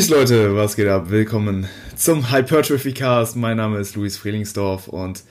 [0.00, 1.10] Peace Leute, was geht ab?
[1.10, 3.36] Willkommen zum Hypertrophy Cast.
[3.36, 5.24] Mein Name ist Luis Frielingsdorf und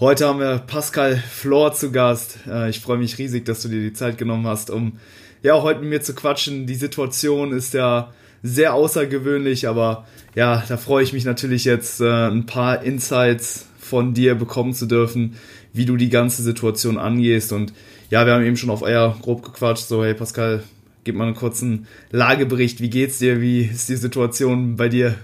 [0.00, 2.40] heute haben wir Pascal Flor zu Gast.
[2.48, 4.98] Äh, ich freue mich riesig, dass du dir die Zeit genommen hast, um
[5.44, 6.66] ja heute mit mir zu quatschen.
[6.66, 8.12] Die Situation ist ja
[8.42, 10.04] sehr außergewöhnlich, aber
[10.34, 14.86] ja, da freue ich mich natürlich jetzt äh, ein paar Insights von dir bekommen zu
[14.86, 15.36] dürfen,
[15.72, 17.72] wie du die ganze Situation angehst und
[18.10, 20.64] ja, wir haben eben schon auf Eier grob gequatscht, so hey Pascal,
[21.08, 22.82] gib mal einen kurzen Lagebericht.
[22.82, 23.40] Wie geht's dir?
[23.40, 25.14] Wie ist die Situation bei dir?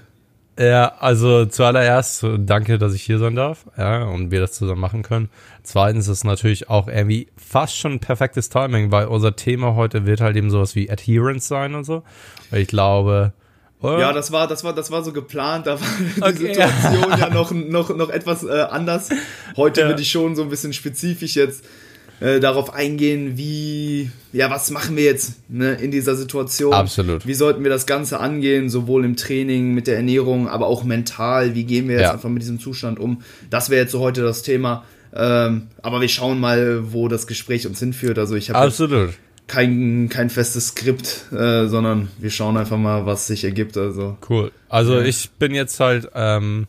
[0.59, 5.03] Ja, also zuallererst danke, dass ich hier sein darf, ja, und wir das zusammen machen
[5.03, 5.29] können.
[5.63, 10.37] Zweitens ist natürlich auch irgendwie fast schon perfektes Timing, weil unser Thema heute wird halt
[10.37, 12.03] eben sowas wie Adherence sein und so.
[12.51, 13.35] Ich glaube,
[13.81, 13.99] oder?
[13.99, 15.67] Ja, das war, das war, das war so geplant.
[15.67, 19.11] Da war die okay, Situation ja, noch, noch, noch etwas äh, anders.
[19.59, 19.89] Heute ja.
[19.89, 21.63] würde ich schon so ein bisschen spezifisch jetzt
[22.25, 26.73] äh, darauf eingehen, wie, ja, was machen wir jetzt ne, in dieser Situation?
[26.73, 27.27] Absolut.
[27.27, 31.55] Wie sollten wir das Ganze angehen, sowohl im Training, mit der Ernährung, aber auch mental?
[31.55, 32.13] Wie gehen wir jetzt ja.
[32.13, 33.21] einfach mit diesem Zustand um?
[33.51, 34.85] Das wäre jetzt so heute das Thema.
[35.15, 38.19] Ähm, aber wir schauen mal, wo das Gespräch uns hinführt.
[38.19, 39.11] Also ich habe Absolut.
[39.47, 43.77] Kein, kein festes Skript, äh, sondern wir schauen einfach mal, was sich ergibt.
[43.77, 44.51] Also cool.
[44.71, 45.05] Also ja.
[45.05, 46.67] ich bin jetzt halt ähm,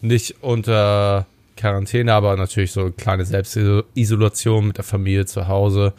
[0.00, 1.26] nicht unter
[1.56, 5.94] Quarantäne, aber natürlich so kleine Selbstisolation mit der Familie zu Hause.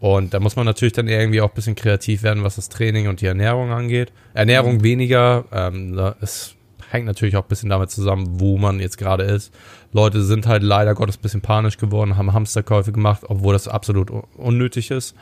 [0.00, 3.08] Und da muss man natürlich dann irgendwie auch ein bisschen kreativ werden, was das Training
[3.08, 4.12] und die Ernährung angeht.
[4.34, 4.82] Ernährung mhm.
[4.84, 6.54] weniger, ähm, es
[6.90, 9.52] hängt natürlich auch ein bisschen damit zusammen, wo man jetzt gerade ist.
[9.92, 14.10] Leute sind halt leider Gottes ein bisschen panisch geworden, haben Hamsterkäufe gemacht, obwohl das absolut
[14.36, 15.14] unnötig ist.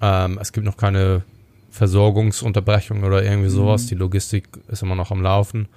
[0.00, 1.22] Ähm, es gibt noch keine
[1.70, 3.84] Versorgungsunterbrechung oder irgendwie sowas.
[3.84, 3.88] Mhm.
[3.88, 5.68] Die Logistik ist immer noch am Laufen.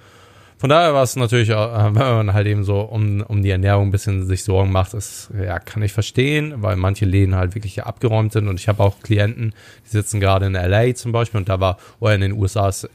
[0.62, 3.88] Von daher war es natürlich, äh, wenn man halt eben so um, um die Ernährung
[3.88, 7.82] ein bisschen sich Sorgen macht, ist, ja, kann ich verstehen, weil manche Läden halt wirklich
[7.82, 11.48] abgeräumt sind und ich habe auch Klienten, die sitzen gerade in LA zum Beispiel und
[11.48, 12.88] da war, oder in den USA ist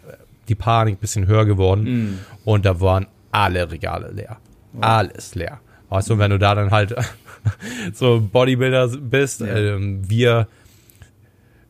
[0.47, 2.19] die Panik ein bisschen höher geworden mm.
[2.45, 4.38] und da waren alle Regale leer.
[4.73, 4.79] Oh.
[4.79, 5.59] Alles leer.
[5.89, 6.95] Weißt du, wenn du da dann halt
[7.94, 9.47] so Bodybuilder bist, ja.
[9.47, 10.47] ähm, wir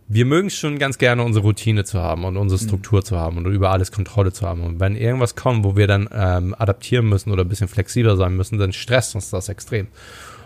[0.10, 2.68] wir mögen schon ganz gerne unsere Routine zu haben und unsere mhm.
[2.68, 3.06] Struktur mhm.
[3.06, 4.62] zu haben und über alles Kontrolle zu haben.
[4.62, 8.36] Und wenn irgendwas kommt, wo wir dann ähm, adaptieren müssen oder ein bisschen flexibler sein
[8.36, 9.88] müssen, dann stresst uns das extrem.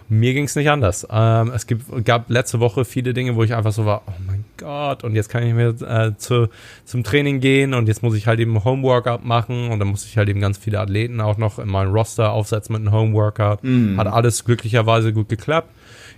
[0.09, 1.07] Mir ging es nicht anders.
[1.09, 4.43] Ähm, es gibt, gab letzte Woche viele Dinge, wo ich einfach so war, oh mein
[4.57, 6.49] Gott, und jetzt kann ich mir äh, zu,
[6.83, 10.17] zum Training gehen und jetzt muss ich halt eben Homeworkout machen und dann muss ich
[10.17, 13.59] halt eben ganz viele Athleten auch noch in meinen Roster aufsetzen mit einem Homeworkout.
[13.61, 13.97] Mhm.
[13.97, 15.69] Hat alles glücklicherweise gut geklappt.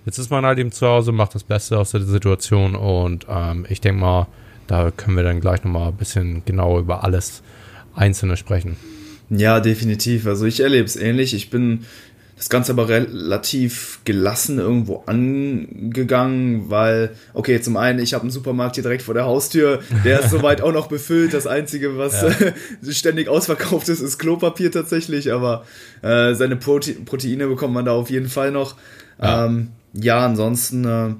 [0.05, 3.65] Jetzt ist man halt eben zu Hause, macht das Beste aus der Situation und ähm,
[3.69, 4.27] ich denke mal,
[4.67, 7.41] da können wir dann gleich nochmal ein bisschen genauer über alles
[7.95, 8.77] Einzelne sprechen.
[9.29, 10.27] Ja, definitiv.
[10.27, 11.33] Also ich erlebe es ähnlich.
[11.33, 11.85] Ich bin
[12.35, 18.75] das Ganze aber relativ gelassen irgendwo angegangen, weil, okay, zum einen, ich habe einen Supermarkt
[18.75, 21.33] hier direkt vor der Haustür, der ist soweit auch noch befüllt.
[21.33, 22.31] Das Einzige, was ja.
[22.91, 25.65] ständig ausverkauft ist, ist Klopapier tatsächlich, aber
[26.01, 28.75] äh, seine Prote Proteine bekommt man da auf jeden Fall noch.
[29.21, 29.45] Ja.
[29.45, 31.13] Ähm, ja, ansonsten äh,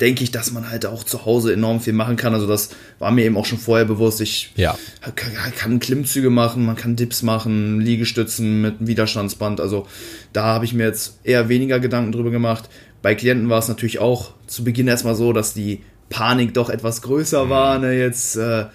[0.00, 2.34] denke ich, dass man halt auch zu Hause enorm viel machen kann.
[2.34, 4.20] Also das war mir eben auch schon vorher bewusst.
[4.20, 4.76] Ich ja.
[5.14, 9.60] kann, kann, Klimmzüge machen, man kann Dips machen, Liegestützen mit Widerstandsband.
[9.60, 9.86] Also
[10.32, 12.68] da habe ich mir jetzt eher weniger Gedanken drüber gemacht.
[13.02, 17.02] Bei Klienten war es natürlich auch zu Beginn erstmal so, dass die Panik doch etwas
[17.02, 17.50] größer mhm.
[17.50, 18.66] war, ne, jetzt äh,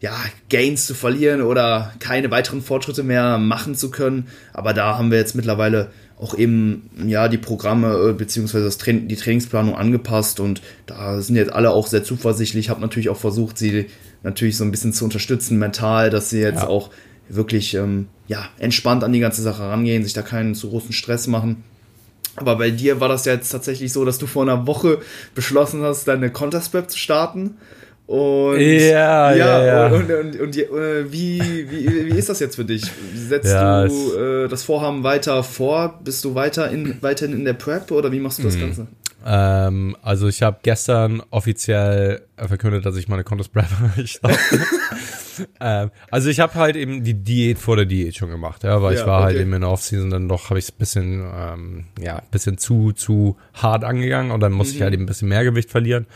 [0.00, 0.14] ja,
[0.48, 4.28] Gains zu verlieren oder keine weiteren Fortschritte mehr machen zu können.
[4.54, 8.92] Aber da haben wir jetzt mittlerweile auch eben ja die Programme äh, beziehungsweise das Tra
[8.92, 12.66] die Trainingsplanung angepasst und da sind jetzt alle auch sehr zuversichtlich.
[12.66, 13.86] Ich habe natürlich auch versucht, sie
[14.22, 16.68] natürlich so ein bisschen zu unterstützen mental, dass sie jetzt ja.
[16.68, 16.90] auch
[17.28, 21.26] wirklich ähm, ja entspannt an die ganze Sache rangehen, sich da keinen zu großen Stress
[21.26, 21.64] machen.
[22.36, 25.00] Aber bei dir war das ja jetzt tatsächlich so, dass du vor einer Woche
[25.34, 27.56] beschlossen hast, deine Contest Prep zu starten.
[28.10, 29.86] Und ja, ja, ja.
[29.86, 31.40] Und, und, und, und äh, wie,
[31.70, 32.82] wie, wie ist das jetzt für dich?
[33.14, 36.00] Setzt ja, du äh, das Vorhaben weiter vor?
[36.02, 38.60] Bist du weiter in, weiterhin in der Prep oder wie machst du das mhm.
[38.62, 38.86] Ganze?
[39.24, 43.68] Ähm, also ich habe gestern offiziell verkündet, dass ich meine Contest Prep
[44.04, 44.36] starte.
[45.60, 48.94] Ähm, also ich habe halt eben die Diät vor der Diät schon gemacht, ja, weil
[48.94, 49.34] ja, ich war halt okay.
[49.34, 52.92] halt eben in der Offseason dann doch habe ich es bisschen ähm, ja bisschen zu
[52.92, 54.76] zu hart angegangen und dann musste mhm.
[54.76, 56.06] ich halt eben ein bisschen mehr Gewicht verlieren.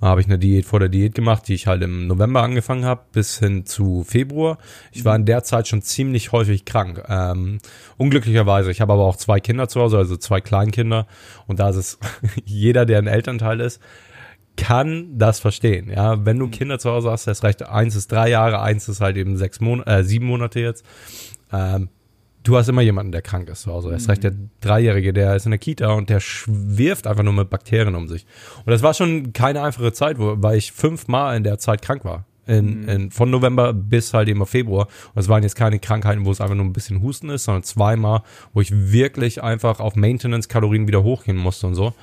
[0.00, 2.84] Und habe ich eine Diät vor der Diät gemacht, die ich halt im November angefangen
[2.84, 4.58] habe bis hin zu Februar.
[4.92, 7.02] Ich war in der Zeit schon ziemlich häufig krank.
[7.08, 7.58] Ähm,
[7.96, 8.70] unglücklicherweise.
[8.70, 11.06] Ich habe aber auch zwei Kinder zu Hause, also zwei Kleinkinder
[11.46, 11.98] und da ist es
[12.44, 13.80] jeder, der ein Elternteil ist,
[14.56, 15.90] kann das verstehen.
[15.90, 16.50] Ja, wenn du mhm.
[16.50, 19.60] Kinder zu Hause hast, das recht, eins ist drei Jahre, eins ist halt eben sechs
[19.60, 20.84] Monate, äh, sieben Monate jetzt.
[21.52, 21.88] Ähm,
[22.44, 23.90] du hast immer jemanden, der krank ist zu Hause.
[23.90, 24.50] Erst recht der mhm.
[24.60, 28.26] Dreijährige, der ist in der Kita und der wirft einfach nur mit Bakterien um sich.
[28.64, 32.04] Und das war schon keine einfache Zeit, wo, weil ich fünfmal in der Zeit krank
[32.04, 32.26] war.
[32.46, 32.88] In, mhm.
[32.90, 34.86] in, von November bis halt eben Februar.
[35.14, 37.62] Und es waren jetzt keine Krankheiten, wo es einfach nur ein bisschen Husten ist, sondern
[37.62, 38.22] zweimal,
[38.52, 41.94] wo ich wirklich einfach auf Maintenance-Kalorien wieder hochgehen musste und so.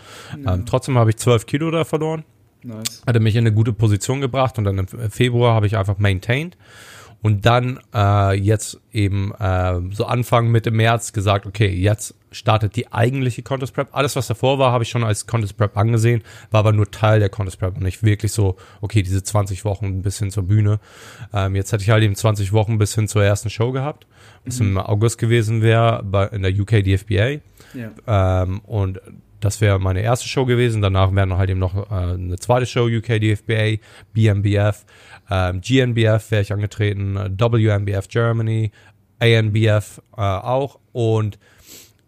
[0.43, 0.55] Ja.
[0.55, 2.23] Ähm, trotzdem habe ich zwölf Kilo da verloren.
[2.63, 3.01] Nice.
[3.05, 6.57] Hatte mich in eine gute Position gebracht und dann im Februar habe ich einfach maintained
[7.21, 12.91] und dann äh, jetzt eben äh, so Anfang Mitte März gesagt, okay, jetzt startet die
[12.91, 13.89] eigentliche Contest Prep.
[13.91, 17.19] Alles, was davor war, habe ich schon als Contest Prep angesehen, war aber nur Teil
[17.19, 20.79] der Contest Prep und nicht wirklich so, okay, diese 20 Wochen bis hin zur Bühne.
[21.31, 24.07] Ähm, jetzt hätte ich halt eben 20 Wochen bis hin zur ersten Show gehabt,
[24.45, 24.69] was mhm.
[24.69, 27.39] im August gewesen wäre in der UK DFBA.
[27.73, 28.41] Ja.
[28.43, 28.99] Ähm, und
[29.41, 30.81] das wäre meine erste Show gewesen.
[30.81, 33.77] Danach wäre halt eben noch äh, eine zweite Show, UK DFBA,
[34.13, 34.85] BMBF,
[35.29, 38.71] ähm, GNBF wäre ich angetreten, WMBF Germany,
[39.19, 41.37] ANBF äh, auch und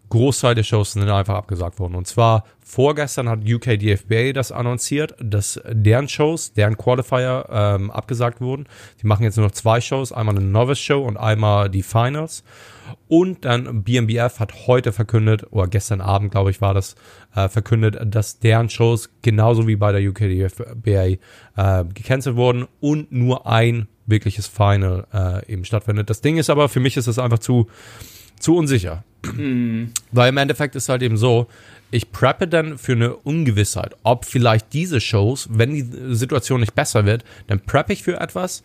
[0.10, 1.96] Großteil der Shows sind einfach abgesagt worden.
[1.96, 8.40] Und zwar vorgestern hat UK DFBA das annonciert, dass deren Shows, deren Qualifier ähm, abgesagt
[8.40, 8.68] wurden.
[9.02, 12.44] Die machen jetzt nur noch zwei Shows, einmal eine Novice Show und einmal die Finals.
[13.08, 16.96] Und dann BMBF hat heute verkündet, oder gestern Abend, glaube ich, war das,
[17.36, 21.18] äh, verkündet, dass deren Shows genauso wie bei der UKDFBA
[21.56, 26.10] äh, gecancelt wurden und nur ein wirkliches Final äh, eben stattfindet.
[26.10, 27.68] Das Ding ist aber, für mich ist es einfach zu,
[28.40, 29.04] zu unsicher.
[29.36, 29.92] Mhm.
[30.12, 31.48] Weil im Endeffekt ist halt eben so,
[31.92, 37.06] ich preppe dann für eine Ungewissheit, ob vielleicht diese Shows, wenn die Situation nicht besser
[37.06, 38.64] wird, dann preppe ich für etwas,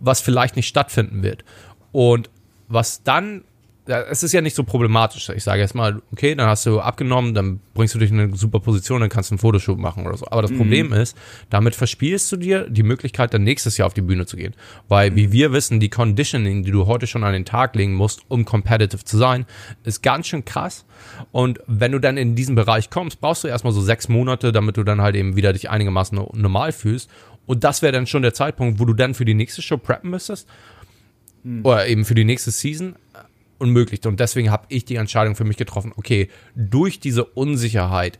[0.00, 1.44] was vielleicht nicht stattfinden wird.
[1.92, 2.30] Und
[2.68, 3.44] was dann
[3.88, 5.28] es ist ja nicht so problematisch.
[5.30, 8.36] Ich sage jetzt mal, okay, dann hast du abgenommen, dann bringst du dich in eine
[8.36, 10.26] super Position, dann kannst du einen Fotoshoot machen oder so.
[10.30, 10.58] Aber das mhm.
[10.58, 11.16] Problem ist,
[11.48, 14.54] damit verspielst du dir die Möglichkeit, dann nächstes Jahr auf die Bühne zu gehen.
[14.88, 15.16] Weil, mhm.
[15.16, 18.44] wie wir wissen, die Conditioning, die du heute schon an den Tag legen musst, um
[18.44, 19.46] competitive zu sein,
[19.84, 20.84] ist ganz schön krass.
[21.32, 24.76] Und wenn du dann in diesen Bereich kommst, brauchst du erstmal so sechs Monate, damit
[24.76, 27.08] du dann halt eben wieder dich einigermaßen normal fühlst.
[27.46, 30.10] Und das wäre dann schon der Zeitpunkt, wo du dann für die nächste Show preppen
[30.10, 30.46] müsstest.
[31.42, 31.64] Mhm.
[31.64, 32.96] Oder eben für die nächste Season
[33.58, 34.06] unmöglich.
[34.06, 38.18] Und deswegen habe ich die Entscheidung für mich getroffen, okay, durch diese Unsicherheit,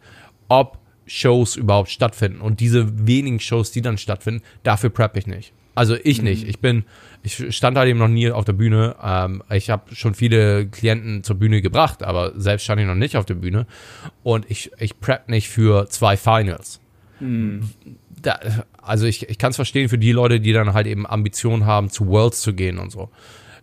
[0.48, 5.52] ob Shows überhaupt stattfinden und diese wenigen Shows, die dann stattfinden, dafür prep ich nicht.
[5.78, 6.24] Also ich mhm.
[6.24, 6.48] nicht.
[6.48, 6.84] Ich bin,
[7.22, 8.96] ich stand halt eben noch nie auf der Bühne.
[9.00, 13.16] Ähm, ich habe schon viele Klienten zur Bühne gebracht, aber selbst stand ich noch nicht
[13.16, 13.66] auf der Bühne.
[14.24, 16.80] Und ich, ich prep nicht für zwei Finals.
[17.20, 17.70] Mhm.
[18.20, 18.40] Da,
[18.82, 21.90] also ich, ich kann es verstehen für die Leute, die dann halt eben Ambitionen haben,
[21.90, 23.10] zu Worlds zu gehen und so.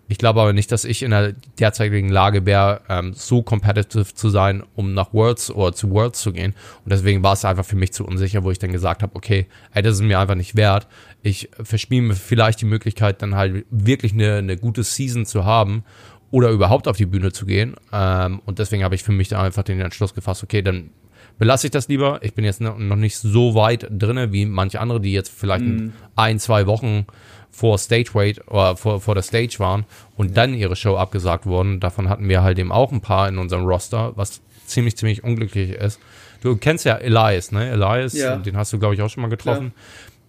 [0.08, 4.30] Ich glaube aber nicht, dass ich in der derzeitigen Lage wäre, ähm, so competitive zu
[4.30, 6.54] sein, um nach Worlds oder zu Worlds zu gehen.
[6.84, 9.48] Und deswegen war es einfach für mich zu unsicher, wo ich dann gesagt habe, okay,
[9.74, 10.88] ey, das ist mir einfach nicht wert.
[11.24, 15.84] Ich verspiele mir vielleicht die Möglichkeit, dann halt wirklich eine, eine gute Season zu haben
[16.30, 17.76] oder überhaupt auf die Bühne zu gehen.
[17.92, 20.92] Ähm, und deswegen habe ich für mich dann einfach den Entschluss gefasst, okay, dann
[21.38, 22.20] belasse ich das lieber.
[22.22, 25.92] Ich bin jetzt noch nicht so weit drinne wie manche andere, die jetzt vielleicht mm.
[26.16, 27.06] ein, zwei Wochen
[27.52, 29.86] vor Stage Wait oder vor, vor der Stage waren
[30.18, 30.34] und ja.
[30.36, 31.80] dann ihre Show abgesagt wurden.
[31.80, 35.72] Davon hatten wir halt eben auch ein paar in unserem Roster, was ziemlich, ziemlich unglücklich
[35.72, 36.00] ist.
[36.42, 37.70] Du kennst ja Elias, ne?
[37.70, 38.36] Elias, ja.
[38.36, 39.74] den hast du, glaube ich, auch schon mal getroffen.
[39.76, 39.82] Ja.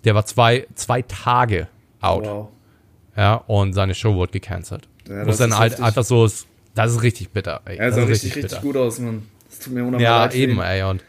[0.04, 1.68] Der war zwei, zwei Tage
[2.00, 2.24] out.
[2.24, 2.48] Wow.
[3.16, 4.88] Ja, und seine Show wurde gecancelt.
[5.08, 6.28] Ja, das dann halt einfach so,
[6.74, 7.60] das ist richtig bitter.
[7.64, 7.76] Ey.
[7.76, 9.22] Er sah richtig, richtig, richtig gut aus, Mann.
[9.56, 10.82] Das tut mir unheimlich Ja, eben, ey.
[10.82, 11.02] Und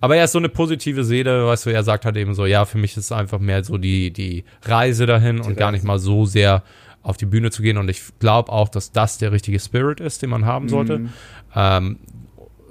[0.00, 2.64] aber er ist so eine positive Seele, weißt du, er sagt halt eben so, ja,
[2.64, 5.84] für mich ist es einfach mehr so die, die Reise dahin die und gar nicht
[5.84, 6.62] mal so sehr
[7.02, 7.78] auf die Bühne zu gehen.
[7.78, 10.98] Und ich glaube auch, dass das der richtige Spirit ist, den man haben sollte.
[10.98, 11.08] Mhm.
[11.54, 11.98] Ähm,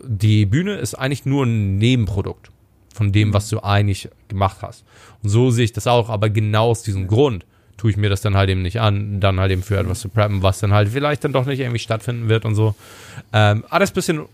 [0.03, 2.51] die Bühne ist eigentlich nur ein Nebenprodukt
[2.93, 4.85] von dem, was du eigentlich gemacht hast.
[5.23, 7.45] Und so sehe ich das auch, aber genau aus diesem Grund
[7.77, 10.09] tue ich mir das dann halt eben nicht an, dann halt eben für etwas zu
[10.09, 12.75] preppen, was dann halt vielleicht dann doch nicht irgendwie stattfinden wird und so.
[13.33, 14.25] Ähm, alles bisschen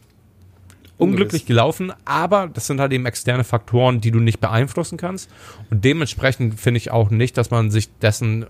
[1.02, 5.30] unglücklich gelaufen, aber das sind halt eben externe Faktoren, die du nicht beeinflussen kannst.
[5.70, 8.46] Und dementsprechend finde ich auch nicht, dass man sich dessen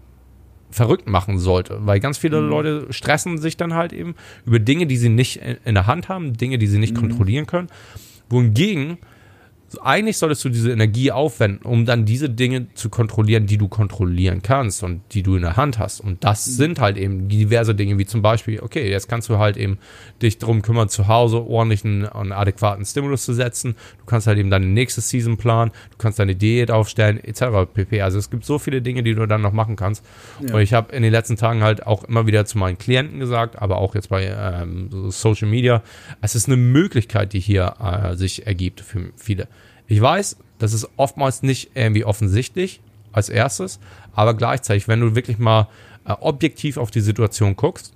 [0.70, 2.50] verrückt machen sollte, weil ganz viele mhm.
[2.50, 4.16] Leute stressen sich dann halt eben
[4.46, 7.00] über Dinge, die sie nicht in der Hand haben, Dinge, die sie nicht mhm.
[7.00, 7.68] kontrollieren können.
[8.30, 8.98] Wohingegen
[9.82, 14.42] eigentlich solltest du diese Energie aufwenden, um dann diese Dinge zu kontrollieren, die du kontrollieren
[14.42, 16.02] kannst und die du in der Hand hast.
[16.02, 16.52] Und das mhm.
[16.52, 19.78] sind halt eben diverse Dinge, wie zum Beispiel, okay, jetzt kannst du halt eben
[20.22, 23.76] dich darum kümmern, zu Hause ordentlichen und adäquaten Stimulus zu setzen.
[24.00, 27.72] Du kannst halt eben deine nächste Season planen, du kannst deine Diät aufstellen, etc.
[27.74, 28.02] pp.
[28.02, 30.04] Also es gibt so viele Dinge, die du dann noch machen kannst.
[30.46, 30.56] Ja.
[30.56, 33.62] Und ich habe in den letzten Tagen halt auch immer wieder zu meinen Klienten gesagt,
[33.62, 35.82] aber auch jetzt bei ähm, Social Media,
[36.22, 39.48] es ist eine Möglichkeit, die hier äh, sich ergibt für viele.
[39.92, 42.80] Ich weiß, das ist oftmals nicht irgendwie offensichtlich
[43.12, 43.82] als erstes,
[44.14, 45.68] aber gleichzeitig, wenn du wirklich mal
[46.06, 47.94] äh, objektiv auf die Situation guckst,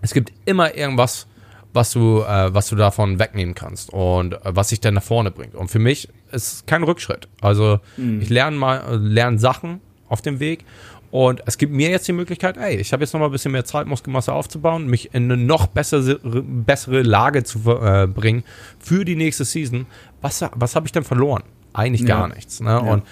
[0.00, 1.26] es gibt immer irgendwas,
[1.74, 5.30] was du, äh, was du davon wegnehmen kannst und äh, was dich dann nach vorne
[5.30, 5.54] bringt.
[5.54, 7.28] Und für mich ist es kein Rückschritt.
[7.42, 8.22] Also mhm.
[8.22, 10.64] ich lerne mal, lerne Sachen auf dem Weg
[11.10, 13.52] Und es gibt mir jetzt die Möglichkeit, ey, ich habe jetzt noch mal ein bisschen
[13.52, 18.44] mehr Zeit, Muskelmasse aufzubauen, mich in eine noch bessere, bessere Lage zu äh, bringen
[18.78, 19.86] für die nächste Season.
[20.20, 21.42] Was, was habe ich denn verloren?
[21.72, 22.34] Eigentlich gar ja.
[22.34, 22.60] nichts.
[22.60, 22.70] Ne?
[22.70, 22.78] Ja.
[22.78, 23.02] Und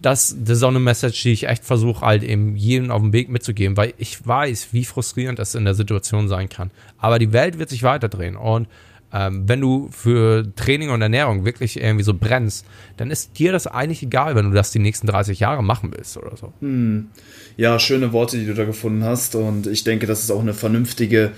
[0.00, 3.12] das, das ist auch eine Message, die ich echt versuche, halt eben jedem auf dem
[3.12, 6.70] Weg mitzugeben, weil ich weiß, wie frustrierend das in der Situation sein kann.
[6.96, 8.66] Aber die Welt wird sich weiterdrehen und
[9.12, 13.66] ähm, wenn du für Training und Ernährung wirklich irgendwie so brennst, dann ist dir das
[13.66, 16.52] eigentlich egal, wenn du das die nächsten 30 Jahre machen willst oder so.
[16.60, 17.08] Hm.
[17.56, 20.54] Ja, schöne Worte, die du da gefunden hast und ich denke, das ist auch eine
[20.54, 21.32] vernünftige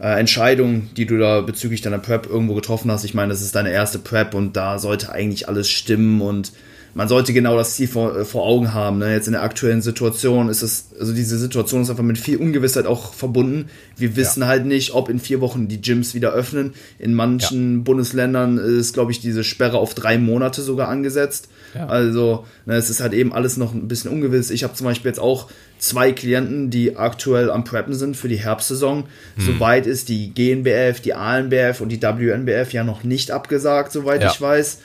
[0.00, 3.04] äh, Entscheidung, die du da bezüglich deiner Prep irgendwo getroffen hast.
[3.04, 6.52] Ich meine, das ist deine erste Prep und da sollte eigentlich alles stimmen und
[6.94, 8.98] man sollte genau das Ziel vor, äh, vor Augen haben.
[8.98, 9.12] Ne?
[9.12, 12.86] Jetzt in der aktuellen Situation ist es, also diese Situation ist einfach mit viel Ungewissheit
[12.86, 13.66] auch verbunden.
[13.96, 14.48] Wir wissen ja.
[14.48, 16.74] halt nicht, ob in vier Wochen die Gyms wieder öffnen.
[16.98, 17.82] In manchen ja.
[17.84, 21.48] Bundesländern ist, glaube ich, diese Sperre auf drei Monate sogar angesetzt.
[21.74, 21.86] Ja.
[21.86, 24.50] Also ne, es ist halt eben alles noch ein bisschen ungewiss.
[24.50, 28.36] Ich habe zum Beispiel jetzt auch zwei Klienten, die aktuell am Preppen sind für die
[28.36, 29.04] Herbstsaison.
[29.36, 29.44] Hm.
[29.44, 34.40] Soweit ist die GNBF, die ANBF und die WNBF ja noch nicht abgesagt, soweit ich
[34.40, 34.78] weiß.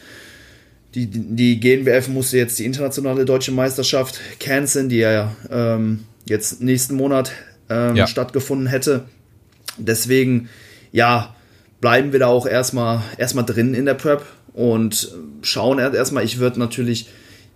[0.95, 6.95] Die, die GNBF musste jetzt die internationale deutsche Meisterschaft canceln, die ja ähm, jetzt nächsten
[6.95, 7.33] Monat
[7.69, 8.07] ähm, ja.
[8.07, 9.03] stattgefunden hätte.
[9.77, 10.47] Deswegen,
[10.93, 11.35] ja,
[11.81, 15.11] bleiben wir da auch erstmal, erstmal drin in der Prep und
[15.41, 16.23] schauen erstmal.
[16.23, 17.09] Ich würde natürlich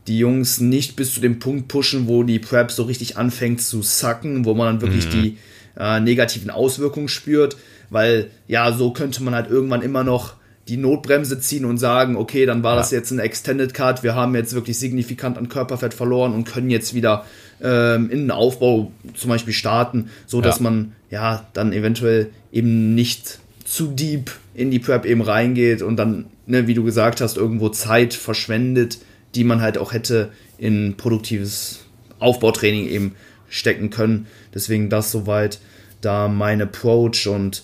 [0.08, 3.82] die Jungs nicht bis zu dem Punkt pushen, wo die Prep so richtig anfängt zu
[3.82, 5.22] sacken, wo man dann wirklich mhm.
[5.22, 5.38] die
[5.78, 7.56] äh, negativen Auswirkungen spürt,
[7.90, 10.36] weil ja, so könnte man halt irgendwann immer noch
[10.70, 12.78] die Notbremse ziehen und sagen, okay, dann war ja.
[12.78, 16.70] das jetzt ein Extended Cut, wir haben jetzt wirklich signifikant an Körperfett verloren und können
[16.70, 17.26] jetzt wieder
[17.60, 20.64] ähm, in den Aufbau zum Beispiel starten, so dass ja.
[20.64, 26.26] man ja dann eventuell eben nicht zu deep in die Prep eben reingeht und dann,
[26.46, 29.00] ne, wie du gesagt hast, irgendwo Zeit verschwendet,
[29.34, 31.86] die man halt auch hätte in produktives
[32.20, 33.16] Aufbautraining eben
[33.50, 34.28] stecken können.
[34.54, 35.60] Deswegen das soweit
[36.02, 37.64] da mein Approach und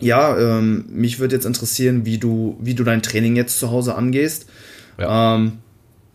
[0.00, 3.94] ja, ähm, mich würde jetzt interessieren, wie du, wie du dein Training jetzt zu Hause
[3.94, 4.46] angehst.
[4.98, 5.36] Ja.
[5.36, 5.58] Ähm,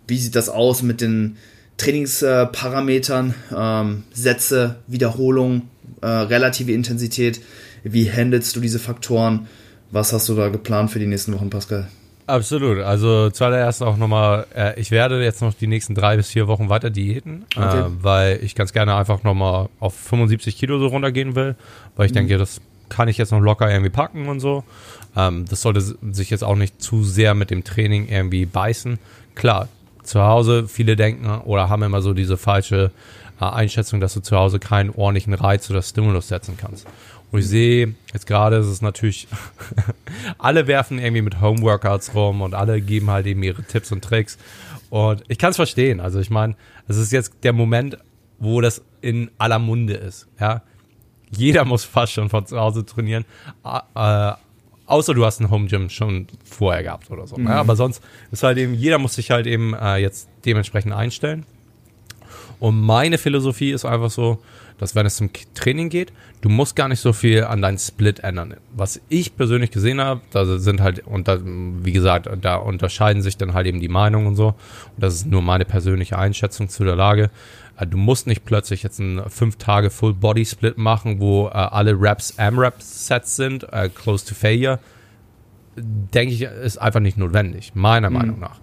[0.08, 1.38] wie sieht das aus mit den
[1.78, 5.64] Trainingsparametern, ähm, Sätze, Wiederholung,
[6.02, 7.42] äh, relative Intensität?
[7.84, 9.48] Wie handelst du diese Faktoren?
[9.90, 11.88] Was hast du da geplant für die nächsten Wochen, Pascal?
[12.28, 12.80] Absolut.
[12.80, 16.70] Also zuallererst auch nochmal, äh, ich werde jetzt noch die nächsten drei bis vier Wochen
[16.70, 17.80] weiter diäten, okay.
[17.80, 21.56] äh, weil ich ganz gerne einfach nochmal auf 75 Kilo so runtergehen will,
[21.96, 22.20] weil ich mhm.
[22.20, 24.64] denke, das kann ich jetzt noch locker irgendwie packen und so.
[25.16, 29.00] Ähm, das sollte sich jetzt auch nicht zu sehr mit dem Training irgendwie beißen.
[29.34, 29.70] Klar,
[30.04, 32.92] zu Hause, viele denken oder haben immer so diese falsche
[33.40, 36.86] äh, Einschätzung, dass du zu Hause keinen ordentlichen Reiz oder Stimulus setzen kannst.
[37.32, 39.30] Und ich sehe, jetzt gerade ist es natürlich,
[40.38, 44.38] alle werfen irgendwie mit Homeworkouts rum und alle geben halt eben ihre Tipps und Tricks.
[44.90, 46.02] Und ich kann es verstehen.
[46.02, 46.56] Also ich meine,
[46.90, 47.98] es ist jetzt der Moment,
[48.38, 50.28] wo das in aller Munde ist.
[50.42, 50.62] Ja,
[51.32, 53.26] jeder muss fast schon von zu Hause trainieren.
[53.96, 54.32] Äh,
[54.86, 57.38] außer du hast ein Home Gym schon vorher gehabt oder so.
[57.38, 57.44] Ne?
[57.44, 57.48] Mhm.
[57.50, 61.46] Ja, aber sonst ist halt eben, jeder muss sich halt eben äh, jetzt dementsprechend einstellen.
[62.62, 64.38] Und meine Philosophie ist einfach so,
[64.78, 68.20] dass wenn es zum Training geht, du musst gar nicht so viel an deinen Split
[68.20, 68.54] ändern.
[68.72, 73.36] Was ich persönlich gesehen habe, da sind halt, und da, wie gesagt, da unterscheiden sich
[73.36, 74.50] dann halt eben die Meinungen und so.
[74.50, 74.56] Und
[74.98, 77.32] das ist nur meine persönliche Einschätzung zu der Lage.
[77.80, 81.54] Äh, du musst nicht plötzlich jetzt einen 5 Tage Full Body Split machen, wo äh,
[81.54, 84.78] alle Reps M-Rep Sets sind, äh, close to failure.
[85.76, 88.18] Denke ich, ist einfach nicht notwendig, meiner mhm.
[88.18, 88.60] Meinung nach.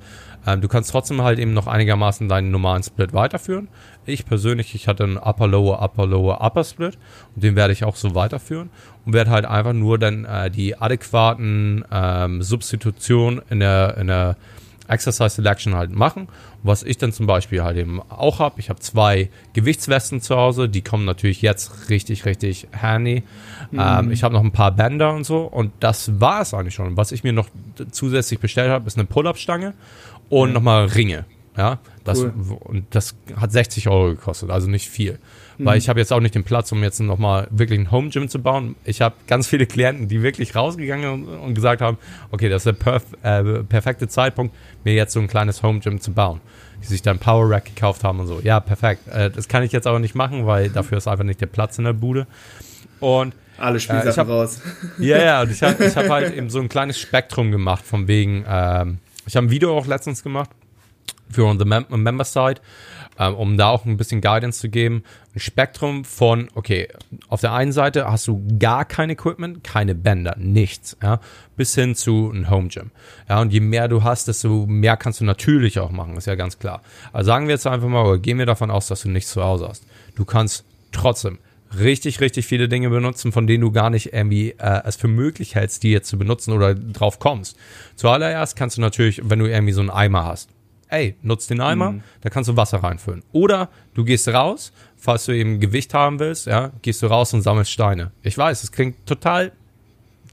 [0.49, 3.69] Ähm, du kannst trotzdem halt eben noch einigermaßen deinen normalen Split weiterführen.
[4.07, 6.97] Ich persönlich, ich hatte einen Upper Lower Upper Lower Upper Split
[7.35, 8.71] und den werde ich auch so weiterführen
[9.05, 14.37] und werde halt einfach nur dann äh, die adäquaten ähm, Substitutionen in der in der
[14.89, 16.29] Exercise Selection halt machen.
[16.63, 20.69] was ich dann zum Beispiel halt eben auch habe, ich habe zwei Gewichtswesten zu Hause,
[20.69, 23.23] die kommen natürlich jetzt richtig, richtig handy.
[23.71, 23.81] Mhm.
[23.81, 26.97] Ähm, ich habe noch ein paar Bänder und so und das war es eigentlich schon.
[26.97, 27.49] Was ich mir noch
[27.91, 29.75] zusätzlich bestellt habe, ist eine Pull-Up-Stange
[30.29, 30.55] und mhm.
[30.55, 31.25] nochmal Ringe.
[31.57, 32.33] Ja, das, cool.
[32.61, 35.19] und das hat 60 Euro gekostet, also nicht viel.
[35.59, 35.65] Mhm.
[35.65, 38.29] Weil ich habe jetzt auch nicht den Platz, um jetzt nochmal wirklich ein Home Gym
[38.29, 38.77] zu bauen.
[38.85, 41.99] Ich habe ganz viele Klienten, die wirklich rausgegangen und, und gesagt haben,
[42.31, 44.55] okay, das ist der perf äh, perfekte Zeitpunkt,
[44.85, 46.41] mir jetzt so ein kleines Home Gym zu bauen.
[46.81, 48.41] Die sich dann Power Rack gekauft haben und so.
[48.41, 49.09] Ja, perfekt.
[49.09, 51.77] Äh, das kann ich jetzt aber nicht machen, weil dafür ist einfach nicht der Platz
[51.79, 52.29] in der Bude.
[53.01, 54.61] Und alle Spielsachen äh, hab, raus.
[54.99, 58.07] Ja, ja, und ich habe ich hab halt eben so ein kleines Spektrum gemacht, von
[58.07, 60.51] wegen, ähm, ich habe ein Video auch letztens gemacht,
[61.31, 62.61] für the mem Member Side,
[63.19, 65.05] ähm, um da auch ein bisschen Guidance zu geben.
[65.35, 66.89] Ein Spektrum von, okay,
[67.29, 71.21] auf der einen Seite hast du gar kein Equipment, keine Bänder, nichts, ja,
[71.57, 72.91] bis hin zu einem Home Gym.
[73.29, 76.35] Ja, und je mehr du hast, desto mehr kannst du natürlich auch machen, ist ja
[76.35, 76.83] ganz klar.
[77.13, 79.43] Also sagen wir jetzt einfach mal, oder gehen wir davon aus, dass du nichts zu
[79.43, 79.85] Hause hast.
[80.15, 81.39] Du kannst trotzdem
[81.77, 85.55] richtig, richtig viele Dinge benutzen, von denen du gar nicht irgendwie äh, es für möglich
[85.55, 87.57] hältst, die jetzt zu benutzen oder drauf kommst.
[87.97, 90.51] Zuallererst kannst du natürlich, wenn du irgendwie so einen Eimer hast,
[90.89, 92.03] ey, nutzt den Eimer, mhm.
[92.23, 93.23] da kannst du Wasser reinfüllen.
[93.33, 97.43] Oder du gehst raus, falls du eben Gewicht haben willst, ja, gehst du raus und
[97.43, 98.13] sammelst Steine.
[98.23, 99.53] Ich weiß, es klingt total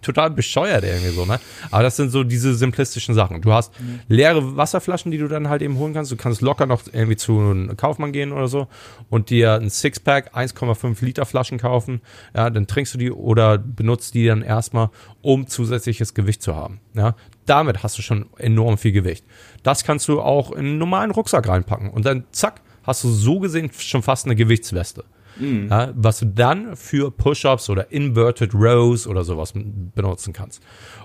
[0.06, 1.40] total bescheuert irgendwie so, ne?
[1.72, 3.42] Aber das sind so diese simplistischen Sachen.
[3.42, 3.74] Du hast
[4.08, 6.12] leere Wasserflaschen, die du dann halt eben holen kannst.
[6.12, 8.68] Du kannst locker noch irgendwie zu einem Kaufmann gehen oder so
[9.10, 12.02] und dir ein Sixpack 1,5 Liter Flaschen kaufen.
[12.36, 14.90] Ja, dann trinkst du die oder benutzt die dann erstmal,
[15.22, 16.80] um zusätzliches Gewicht zu haben.
[16.94, 19.26] Ja, damit hast du schon enorm viel Gewicht.
[19.64, 23.40] Das kannst du auch in einen normalen Rucksack reinpacken und dann zack, hast du so
[23.40, 25.04] gesehen schon fast eine Gewichtsweste.
[25.38, 25.68] Mhm.
[25.70, 30.62] Ja, was du dann für Push-Ups oder Inverted Rows oder sowas benutzen kannst.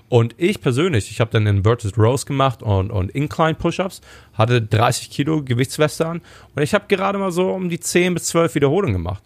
[0.09, 4.01] Und ich persönlich, ich habe dann Inverted Rows gemacht und, und Incline Push-Ups,
[4.33, 6.21] hatte 30 Kilo Gewichtsweste an
[6.55, 9.23] und ich habe gerade mal so um die 10 bis 12 Wiederholungen gemacht.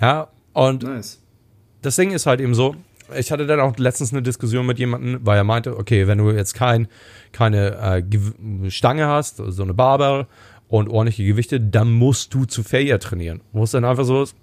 [0.00, 1.20] Ja, und nice.
[1.82, 2.76] das Ding ist halt eben so,
[3.16, 6.30] ich hatte dann auch letztens eine Diskussion mit jemandem, weil er meinte, okay, wenn du
[6.30, 6.88] jetzt kein,
[7.32, 10.26] keine äh, Stange hast, so eine Barbell
[10.68, 13.40] und ordentliche Gewichte, dann musst du zu Failure trainieren.
[13.52, 14.36] Wo es dann einfach so ist,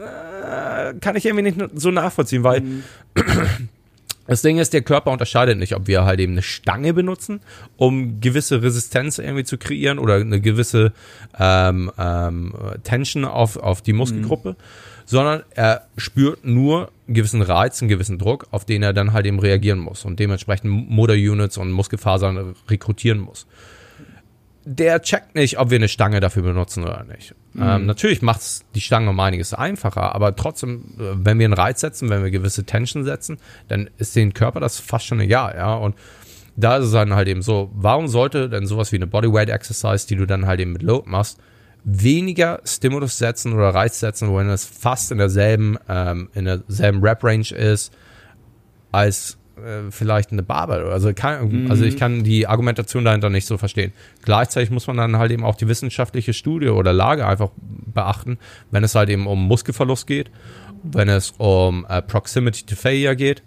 [0.00, 2.82] äh, kann ich irgendwie nicht so nachvollziehen, weil mhm.
[4.26, 7.40] das Ding ist, der Körper unterscheidet nicht, ob wir halt eben eine Stange benutzen,
[7.76, 10.92] um gewisse Resistenz irgendwie zu kreieren oder eine gewisse
[11.38, 14.56] ähm, ähm, Tension auf, auf die Muskelgruppe, mhm.
[15.06, 19.24] sondern er spürt nur einen gewissen Reiz, einen gewissen Druck, auf den er dann halt
[19.24, 23.46] eben reagieren muss und dementsprechend Motor-Units und Muskelfasern rekrutieren muss
[24.64, 27.34] der checkt nicht, ob wir eine Stange dafür benutzen oder nicht.
[27.52, 27.62] Mhm.
[27.62, 31.54] Ähm, natürlich macht es die Stange um einiges einfacher, aber trotzdem, äh, wenn wir einen
[31.54, 35.54] Reiz setzen, wenn wir gewisse Tension setzen, dann ist dem Körper das fast schon egal,
[35.56, 35.74] ja.
[35.74, 35.96] Und
[36.56, 40.06] da ist es dann halt eben so, warum sollte denn sowas wie eine Bodyweight Exercise,
[40.06, 41.38] die du dann halt eben mit Load machst,
[41.84, 47.52] weniger Stimulus setzen oder Reiz setzen, wenn es fast in derselben, ähm, in derselben Rap-Range
[47.52, 47.92] ist,
[48.92, 50.84] als äh, vielleicht eine Barbell.
[50.86, 51.70] Also, kann, mhm.
[51.70, 53.92] also ich kann die Argumentation dahinter nicht so verstehen.
[54.22, 58.38] Gleichzeitig muss man dann halt eben auch die wissenschaftliche Studie oder Lage einfach beachten,
[58.70, 60.30] wenn es halt eben um Muskelverlust geht,
[60.82, 63.42] wenn es um äh, Proximity to Failure geht.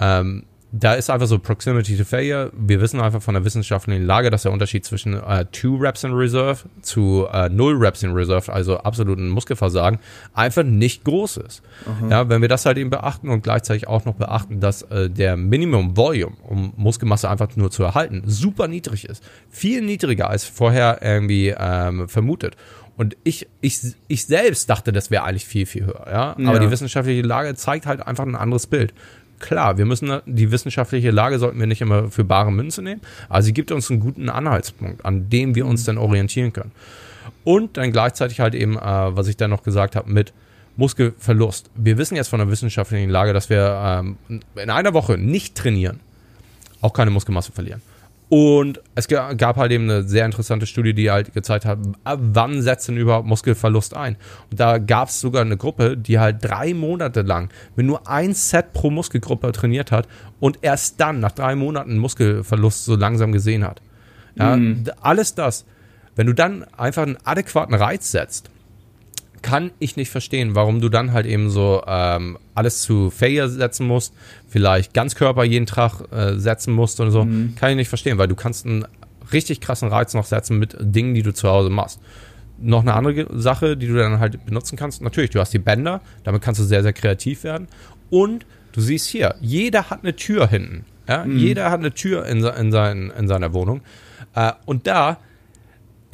[0.00, 0.44] Ähm,
[0.78, 2.50] da ist einfach so Proximity to Failure.
[2.52, 6.12] Wir wissen einfach von der wissenschaftlichen Lage, dass der Unterschied zwischen äh, Two Reps in
[6.12, 9.98] Reserve zu äh, Null Reps in Reserve, also absoluten Muskelversagen,
[10.34, 11.62] einfach nicht groß ist.
[11.86, 12.08] Aha.
[12.10, 15.36] Ja, wenn wir das halt eben beachten und gleichzeitig auch noch beachten, dass äh, der
[15.36, 19.22] Minimum Volume, um Muskelmasse einfach nur zu erhalten, super niedrig ist.
[19.48, 22.56] Viel niedriger als vorher irgendwie ähm, vermutet.
[22.96, 26.06] Und ich, ich, ich selbst dachte, das wäre eigentlich viel, viel höher.
[26.06, 26.36] Ja?
[26.38, 26.48] ja?
[26.48, 28.94] Aber die wissenschaftliche Lage zeigt halt einfach ein anderes Bild.
[29.38, 33.42] Klar, wir müssen die wissenschaftliche Lage sollten wir nicht immer für bare Münze nehmen, aber
[33.42, 36.72] sie gibt uns einen guten Anhaltspunkt, an dem wir uns dann orientieren können.
[37.44, 40.32] Und dann gleichzeitig halt eben, äh, was ich dann noch gesagt habe, mit
[40.76, 41.70] Muskelverlust.
[41.74, 46.00] Wir wissen jetzt von der wissenschaftlichen Lage, dass wir ähm, in einer Woche nicht trainieren,
[46.80, 47.80] auch keine Muskelmasse verlieren.
[48.28, 52.88] Und es gab halt eben eine sehr interessante Studie, die halt gezeigt hat, wann setzt
[52.88, 54.16] denn überhaupt Muskelverlust ein.
[54.50, 58.34] Und da gab es sogar eine Gruppe, die halt drei Monate lang mit nur ein
[58.34, 60.08] Set pro Muskelgruppe trainiert hat
[60.40, 63.80] und erst dann nach drei Monaten Muskelverlust so langsam gesehen hat.
[64.34, 64.84] Ja, mhm.
[65.00, 65.64] Alles das,
[66.16, 68.50] wenn du dann einfach einen adäquaten Reiz setzt,
[69.42, 73.86] kann ich nicht verstehen, warum du dann halt eben so ähm, alles zu Failure setzen
[73.86, 74.14] musst,
[74.48, 77.24] vielleicht Ganzkörper jeden Tag äh, setzen musst und so.
[77.24, 77.54] Mhm.
[77.56, 78.86] Kann ich nicht verstehen, weil du kannst einen
[79.32, 82.00] richtig krassen Reiz noch setzen mit Dingen, die du zu Hause machst.
[82.58, 85.02] Noch eine andere Sache, die du dann halt benutzen kannst.
[85.02, 87.68] Natürlich, du hast die Bänder, damit kannst du sehr, sehr kreativ werden.
[88.08, 90.84] Und du siehst hier, jeder hat eine Tür hinten.
[91.08, 91.24] Ja?
[91.24, 91.38] Mhm.
[91.38, 93.82] Jeder hat eine Tür in, in, sein, in seiner Wohnung.
[94.34, 95.18] Äh, und da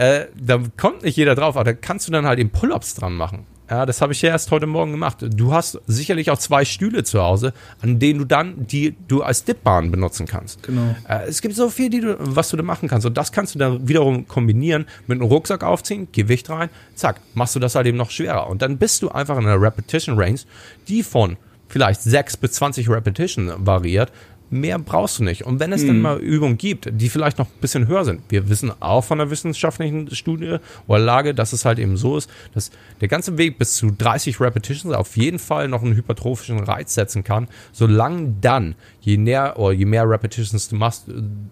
[0.02, 3.14] äh, da kommt nicht jeder drauf, aber da kannst du dann halt eben Pull-ups dran
[3.14, 3.46] machen.
[3.70, 5.18] Ja, das habe ich ja erst heute Morgen gemacht.
[5.20, 9.44] Du hast sicherlich auch zwei Stühle zu Hause, an denen du dann die du als
[9.44, 10.64] Dipbahn benutzen kannst.
[10.64, 10.94] Genau.
[11.08, 13.06] Äh, es gibt so viel, die du, was du da machen kannst.
[13.06, 17.54] Und das kannst du dann wiederum kombinieren mit einem Rucksack aufziehen, Gewicht rein, zack, machst
[17.54, 18.48] du das halt eben noch schwerer.
[18.48, 20.40] Und dann bist du einfach in einer Repetition Range,
[20.88, 21.36] die von
[21.68, 24.12] vielleicht 6 bis 20 Repetition variiert,
[24.52, 25.44] mehr brauchst du nicht.
[25.44, 25.88] Und wenn es hm.
[25.88, 29.18] dann mal Übungen gibt, die vielleicht noch ein bisschen höher sind, wir wissen auch von
[29.18, 33.58] der wissenschaftlichen Studie oder Lage, dass es halt eben so ist, dass der ganze Weg
[33.58, 38.74] bis zu 30 Repetitions auf jeden Fall noch einen hypertrophischen Reiz setzen kann, solange dann,
[39.00, 41.06] je näher oder je mehr Repetitions du machst,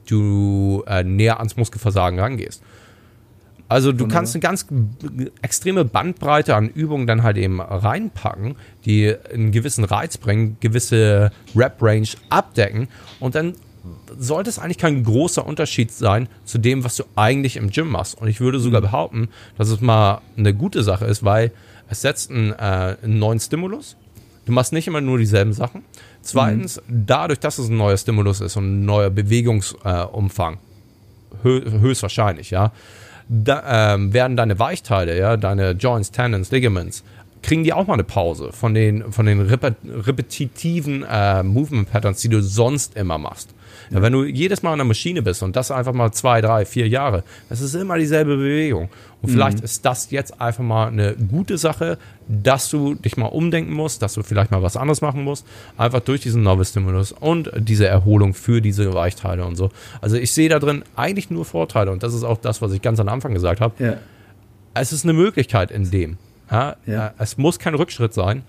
[0.06, 2.62] du äh, näher ans Muskelversagen rangehst.
[3.70, 4.66] Also du kannst eine ganz
[5.42, 12.08] extreme Bandbreite an Übungen dann halt eben reinpacken, die einen gewissen Reiz bringen, gewisse Rap-Range
[12.30, 12.88] abdecken
[13.20, 13.54] und dann
[14.18, 18.20] sollte es eigentlich kein großer Unterschied sein zu dem, was du eigentlich im Gym machst.
[18.20, 21.52] Und ich würde sogar behaupten, dass es mal eine gute Sache ist, weil
[21.88, 23.96] es setzt einen, äh, einen neuen Stimulus.
[24.46, 25.84] Du machst nicht immer nur dieselben Sachen.
[26.22, 27.06] Zweitens, mhm.
[27.06, 32.72] dadurch, dass es ein neuer Stimulus ist und ein neuer Bewegungsumfang, äh, hö höchstwahrscheinlich, ja,
[33.30, 37.04] da, ähm, werden deine Weichteile, ja, deine Joints, Tendons, Ligaments,
[37.42, 42.28] kriegen die auch mal eine Pause von den, von den repetitiven äh, Movement Patterns, die
[42.28, 43.54] du sonst immer machst.
[43.90, 46.64] Ja, wenn du jedes Mal an der Maschine bist und das einfach mal zwei, drei,
[46.64, 48.88] vier Jahre, das ist immer dieselbe Bewegung.
[49.20, 49.64] Und vielleicht mhm.
[49.64, 51.98] ist das jetzt einfach mal eine gute Sache,
[52.28, 55.44] dass du dich mal umdenken musst, dass du vielleicht mal was anderes machen musst,
[55.76, 59.70] einfach durch diesen Novel Stimulus und diese Erholung für diese Weichteile und so.
[60.00, 62.82] Also ich sehe da drin eigentlich nur Vorteile und das ist auch das, was ich
[62.82, 63.74] ganz am Anfang gesagt habe.
[63.82, 63.96] Ja.
[64.72, 66.18] Es ist eine Möglichkeit in dem.
[66.50, 67.14] Ja, ja.
[67.18, 68.42] Es muss kein Rückschritt sein.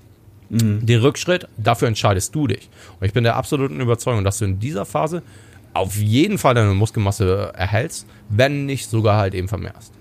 [0.50, 0.86] Mhm.
[0.86, 2.70] Den Rückschritt, dafür entscheidest du dich.
[3.00, 5.24] Und ich bin der absoluten Überzeugung, dass du in dieser Phase
[5.74, 9.94] auf jeden Fall deine Muskelmasse erhältst, wenn nicht sogar halt eben vermehrst.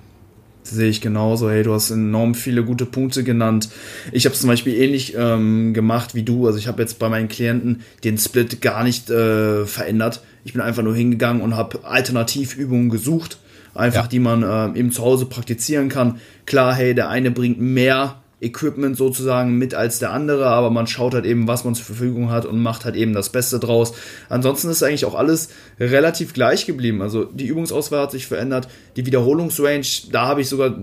[0.62, 1.50] Sehe ich genauso.
[1.50, 3.70] Hey, du hast enorm viele gute Punkte genannt.
[4.12, 6.46] Ich habe es zum Beispiel ähnlich ähm, gemacht wie du.
[6.46, 10.22] Also ich habe jetzt bei meinen Klienten den Split gar nicht äh, verändert.
[10.44, 13.38] Ich bin einfach nur hingegangen und habe Alternativübungen gesucht,
[13.74, 14.08] einfach ja.
[14.08, 16.20] die man äh, eben zu Hause praktizieren kann.
[16.46, 21.14] Klar, hey, der eine bringt mehr Equipment sozusagen mit als der andere, aber man schaut
[21.14, 23.92] halt eben, was man zur Verfügung hat und macht halt eben das Beste draus.
[24.28, 27.02] Ansonsten ist eigentlich auch alles relativ gleich geblieben.
[27.02, 30.74] Also die Übungsauswahl hat sich verändert, die Wiederholungsrange, da habe ich sogar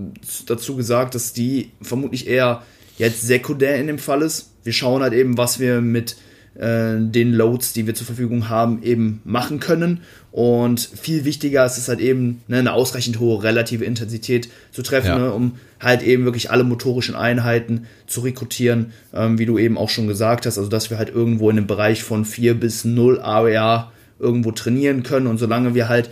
[0.46, 2.62] dazu gesagt, dass die vermutlich eher
[2.96, 4.52] jetzt sekundär in dem Fall ist.
[4.62, 6.16] Wir schauen halt eben, was wir mit
[6.60, 10.00] den Loads, die wir zur Verfügung haben, eben machen können.
[10.32, 15.06] Und viel wichtiger ist es halt eben, ne, eine ausreichend hohe relative Intensität zu treffen,
[15.06, 15.18] ja.
[15.18, 19.88] ne, um halt eben wirklich alle motorischen Einheiten zu rekrutieren, ähm, wie du eben auch
[19.88, 20.58] schon gesagt hast.
[20.58, 25.04] Also, dass wir halt irgendwo in dem Bereich von 4 bis 0 AWA irgendwo trainieren
[25.04, 25.28] können.
[25.28, 26.10] Und solange wir halt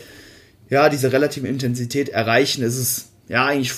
[0.70, 3.72] ja diese relative Intensität erreichen, ist es ja eigentlich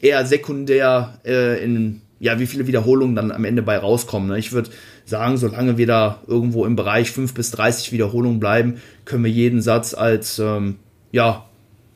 [0.00, 4.28] eher sekundär äh, in ja, wie viele Wiederholungen dann am Ende bei rauskommen.
[4.28, 4.38] Ne?
[4.38, 4.70] Ich würde
[5.06, 9.62] sagen, solange wir da irgendwo im Bereich 5 bis 30 Wiederholungen bleiben, können wir jeden
[9.62, 10.76] Satz als ähm,
[11.12, 11.46] ja,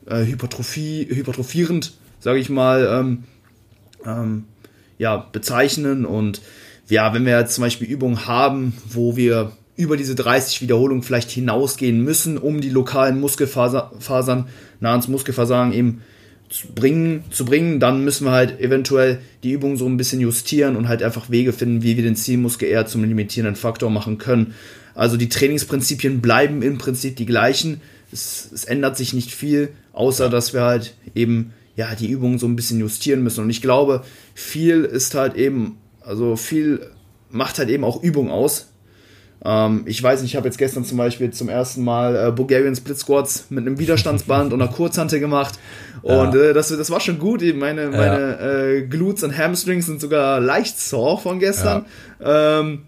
[0.06, 3.24] äh, Hypertrophie, hypertrophierend, sage ich mal, ähm,
[4.06, 4.44] ähm,
[4.96, 6.06] ja, bezeichnen.
[6.06, 6.40] Und
[6.88, 11.30] ja, wenn wir jetzt zum Beispiel Übungen haben, wo wir über diese 30 Wiederholungen vielleicht
[11.30, 14.46] hinausgehen müssen, um die lokalen Muskelfasern
[14.78, 16.02] nah ans Muskelversagen eben
[16.50, 20.76] zu bringen, zu bringen, dann müssen wir halt eventuell die Übung so ein bisschen justieren
[20.76, 24.54] und halt einfach Wege finden, wie wir den Zielmuskel eher zum limitierenden Faktor machen können.
[24.94, 27.80] Also die Trainingsprinzipien bleiben im Prinzip die gleichen.
[28.12, 32.46] Es, es ändert sich nicht viel, außer dass wir halt eben ja die Übungen so
[32.46, 33.44] ein bisschen justieren müssen.
[33.44, 34.02] Und ich glaube,
[34.34, 36.80] viel ist halt eben, also viel
[37.30, 38.69] macht halt eben auch Übung aus.
[39.44, 42.76] Ähm, ich weiß nicht, ich habe jetzt gestern zum Beispiel zum ersten Mal äh, Bulgarian
[42.76, 45.58] Split Squats mit einem Widerstandsband und einer Kurzhante gemacht.
[46.02, 46.40] Und ja.
[46.40, 47.42] äh, das, das war schon gut.
[47.54, 48.64] Meine, meine ja.
[48.64, 51.86] äh, Glutes und Hamstrings sind sogar leicht sore von gestern.
[52.20, 52.60] Ja.
[52.60, 52.82] Ähm,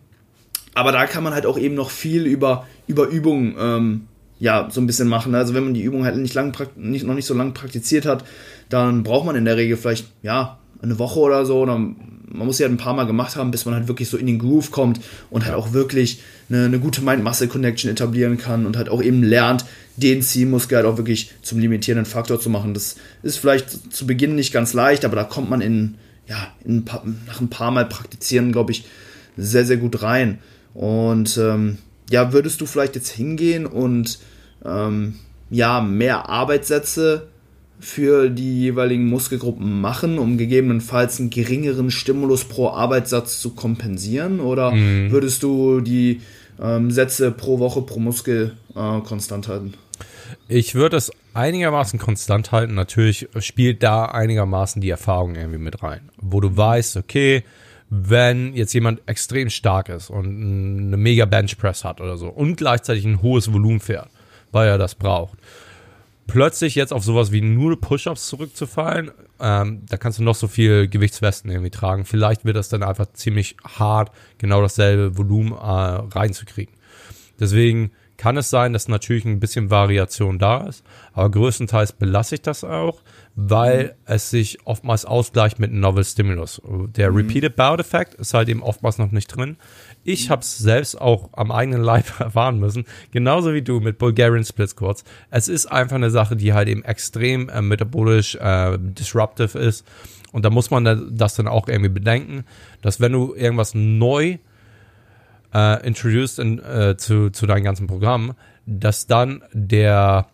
[0.75, 4.09] aber da kann man halt auch eben noch viel über, über Übungen ähm,
[4.43, 5.35] ja, so ein bisschen machen.
[5.37, 8.25] Also wenn man die Übung halt nicht lang, nicht, noch nicht so lange praktiziert hat,
[8.69, 11.65] dann braucht man in der Regel vielleicht, ja, eine Woche oder so.
[11.65, 11.97] Dann,
[12.29, 14.27] man muss sie halt ein paar Mal gemacht haben, bis man halt wirklich so in
[14.27, 18.89] den Groove kommt und halt auch wirklich eine, eine gute Mind-Muscle-Connection etablieren kann und halt
[18.89, 19.65] auch eben lernt,
[19.97, 22.75] den Zielmuskel halt auch wirklich zum limitierenden Faktor zu machen.
[22.75, 26.79] Das ist vielleicht zu Beginn nicht ganz leicht, aber da kommt man in, ja, in
[26.79, 28.85] ein paar, nach ein paar Mal praktizieren, glaube ich,
[29.37, 30.39] sehr, sehr gut rein.
[30.75, 31.79] Und ähm,
[32.11, 34.19] ja, würdest du vielleicht jetzt hingehen und
[34.65, 35.17] ähm,
[35.51, 37.29] ja, mehr Arbeitssätze
[37.83, 44.39] für die jeweiligen Muskelgruppen machen, um gegebenenfalls einen geringeren Stimulus pro Arbeitssatz zu kompensieren?
[44.39, 45.11] Oder mhm.
[45.11, 46.21] würdest du die
[46.63, 49.75] ähm, Sätze pro Woche pro Muskel äh, konstant halten?
[50.47, 52.75] Ich würde es einigermaßen konstant halten.
[52.75, 57.43] Natürlich spielt da einigermaßen die Erfahrung irgendwie mit rein, wo du weißt, okay,
[57.91, 63.05] wenn jetzt jemand extrem stark ist und eine mega Benchpress hat oder so und gleichzeitig
[63.05, 64.09] ein hohes Volumen fährt,
[64.53, 65.37] weil er das braucht,
[66.27, 70.89] plötzlich jetzt auf sowas wie nur Push-Ups zurückzufallen, ähm, da kannst du noch so viel
[70.89, 72.05] Gewichtswesten irgendwie tragen.
[72.05, 76.75] Vielleicht wird das dann einfach ziemlich hart, genau dasselbe Volumen äh, reinzukriegen.
[77.41, 82.43] Deswegen kann es sein, dass natürlich ein bisschen Variation da ist, aber größtenteils belasse ich
[82.43, 83.03] das auch,
[83.35, 83.91] weil mhm.
[84.05, 86.63] es sich oftmals ausgleicht mit Novel Stimulus.
[86.95, 87.17] Der mhm.
[87.17, 89.57] Repeated Bout Effect ist halt eben oftmals noch nicht drin.
[90.05, 94.45] Ich habe es selbst auch am eigenen Leib erfahren müssen, genauso wie du mit Bulgarian
[94.45, 95.05] Split Squats.
[95.31, 99.87] Es ist einfach eine Sache, die halt eben extrem äh, metabolisch äh, disruptive ist.
[100.33, 102.45] Und da muss man das dann auch irgendwie bedenken,
[102.81, 104.39] dass wenn du irgendwas neu
[105.55, 108.35] äh, introduced in, äh, zu, zu deinem ganzen Programm,
[108.67, 110.27] dass dann der,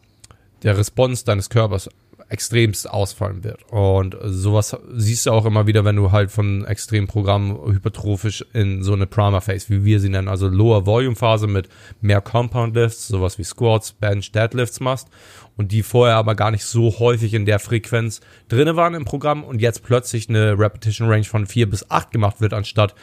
[0.63, 1.91] der Response deines Körpers
[2.29, 3.63] extremst ausfallen wird.
[3.71, 8.83] Und sowas siehst du auch immer wieder, wenn du halt von extremen Programmen hypertrophisch in
[8.83, 11.69] so eine Primer Phase, wie wir sie nennen, also Lower Volume Phase mit
[12.01, 15.09] mehr Compound Lifts, sowas wie Squats, Bench, Deadlifts machst
[15.57, 19.43] und die vorher aber gar nicht so häufig in der Frequenz drinne waren im Programm
[19.43, 22.95] und jetzt plötzlich eine Repetition Range von vier bis acht gemacht wird, anstatt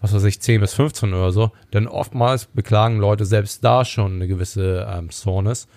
[0.00, 1.50] was weiß ich, 10 bis 15 oder so.
[1.72, 5.68] Denn oftmals beklagen Leute selbst da schon eine gewisse ähm, Soreness.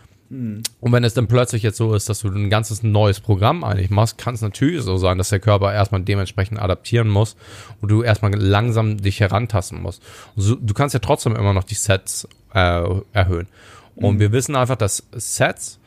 [0.80, 3.92] Und wenn es dann plötzlich jetzt so ist, dass du ein ganzes neues Programm eigentlich
[3.92, 7.36] machst, kann es natürlich so sein, dass der Körper erstmal dementsprechend adaptieren muss
[7.82, 10.02] und du erstmal langsam dich herantasten musst.
[10.36, 13.48] So, du kannst ja trotzdem immer noch die Sets äh, erhöhen.
[13.96, 14.20] Und mhm.
[14.20, 15.80] wir wissen einfach, dass Sets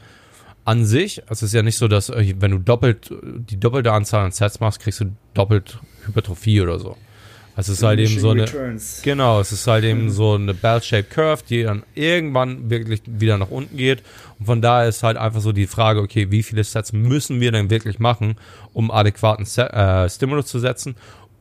[0.64, 4.24] an sich, es ist ja nicht so, dass äh, wenn du doppelt die doppelte Anzahl
[4.24, 6.96] an Sets machst, kriegst du doppelt Hypertrophie oder so.
[7.58, 8.42] Es ist halt eben so eine.
[8.42, 9.00] Returns.
[9.02, 13.50] Genau, es ist halt eben so eine Bell-shaped Curve, die dann irgendwann wirklich wieder nach
[13.50, 14.02] unten geht.
[14.38, 17.52] Und von daher ist halt einfach so die Frage, okay, wie viele Sets müssen wir
[17.52, 18.36] denn wirklich machen,
[18.74, 20.96] um adäquaten Set, äh, Stimulus zu setzen?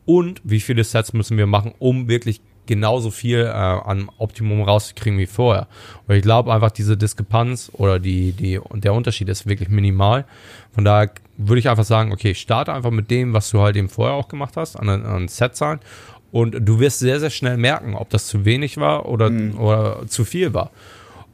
[0.06, 5.18] Und wie viele Sets müssen wir machen, um wirklich genauso viel äh, an Optimum rauszukriegen
[5.18, 5.66] wie vorher.
[6.06, 10.24] Und ich glaube einfach, diese Diskrepanz oder die, die, der Unterschied ist wirklich minimal.
[10.72, 13.88] Von daher würde ich einfach sagen, okay, starte einfach mit dem, was du halt eben
[13.88, 15.80] vorher auch gemacht hast, an, an Setzahlen.
[16.32, 19.58] Und du wirst sehr, sehr schnell merken, ob das zu wenig war oder, mhm.
[19.58, 20.70] oder zu viel war.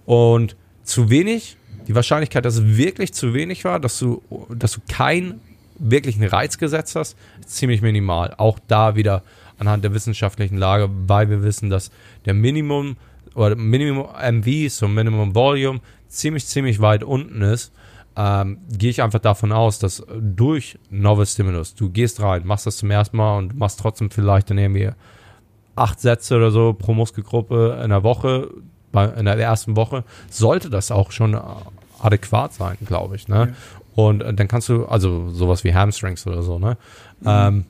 [0.05, 1.57] Und zu wenig,
[1.89, 5.41] die Wahrscheinlichkeit, dass es wirklich zu wenig war, dass du, dass du keinen
[5.79, 8.35] wirklichen Reiz gesetzt hast, ist ziemlich minimal.
[8.37, 9.23] Auch da wieder
[9.63, 11.91] anhand der wissenschaftlichen Lage, weil wir wissen, dass
[12.27, 12.97] der Minimum
[13.35, 17.73] oder Minimum MV, so Minimum Volume, ziemlich, ziemlich weit unten ist
[18.17, 22.77] ähm, gehe ich einfach davon aus, dass durch Novel Stimulus, du gehst rein, machst das
[22.77, 24.91] zum ersten Mal und machst trotzdem vielleicht dann irgendwie
[25.77, 28.49] acht Sätze oder so pro Muskelgruppe in der Woche,
[28.91, 31.39] bei, in der ersten Woche, sollte das auch schon
[32.01, 33.29] adäquat sein, glaube ich.
[33.29, 33.37] Ne?
[33.37, 33.55] Ja.
[33.95, 36.77] Und äh, dann kannst du, also sowas wie Hamstrings oder so, ne?
[37.21, 37.27] Mhm.
[37.27, 37.65] Ähm,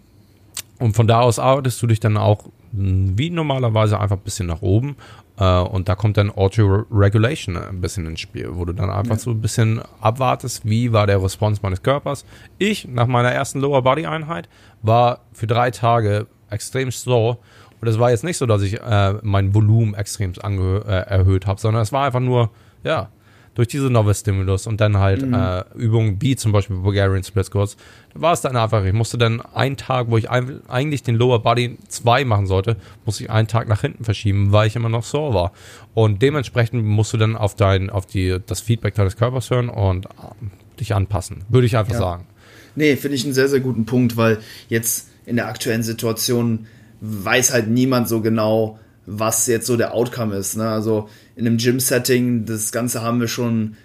[0.83, 4.47] und von da aus arbeitest du dich dann auch hm, wie normalerweise einfach ein bisschen
[4.47, 4.97] nach oben
[5.39, 9.21] äh, und da kommt dann Auto-Regulation ein bisschen ins Spiel, wo du dann einfach ja.
[9.21, 12.25] so ein bisschen abwartest, wie war der Response meines Körpers.
[12.59, 14.49] Ich, nach meiner ersten Lower-Body-Einheit,
[14.83, 17.39] war für drei Tage extrem slow.
[17.81, 21.61] Und es war jetzt nicht so, dass ich äh, mein Volumen extrem äh, erhöht habe,
[21.61, 22.51] sondern es war einfach nur,
[22.85, 23.09] ja,
[23.55, 25.35] durch diese Novel Stimulus und dann halt mhm.
[25.35, 27.77] äh, Übungen wie zum Beispiel Bulgarian Split Squats,
[28.15, 31.17] da war es dann einfach, ich musste dann einen Tag, wo ich ein, eigentlich den
[31.17, 34.89] Lower Body 2 machen sollte, musste ich einen Tag nach hinten verschieben, weil ich immer
[34.89, 35.53] noch sore war.
[35.95, 40.07] Und dementsprechend musst du dann auf dein, auf die, das Feedback deines Körpers hören und
[40.07, 41.99] äh, dich anpassen, würde ich einfach ja.
[41.99, 42.27] sagen.
[42.75, 44.39] Nee, finde ich einen sehr, sehr guten Punkt, weil
[44.69, 46.67] jetzt in der aktuellen Situation
[47.03, 50.57] weiß halt niemand so genau, was jetzt so der Outcome ist.
[50.57, 50.69] Ne?
[50.69, 53.77] Also in einem Gym-Setting, das Ganze haben wir schon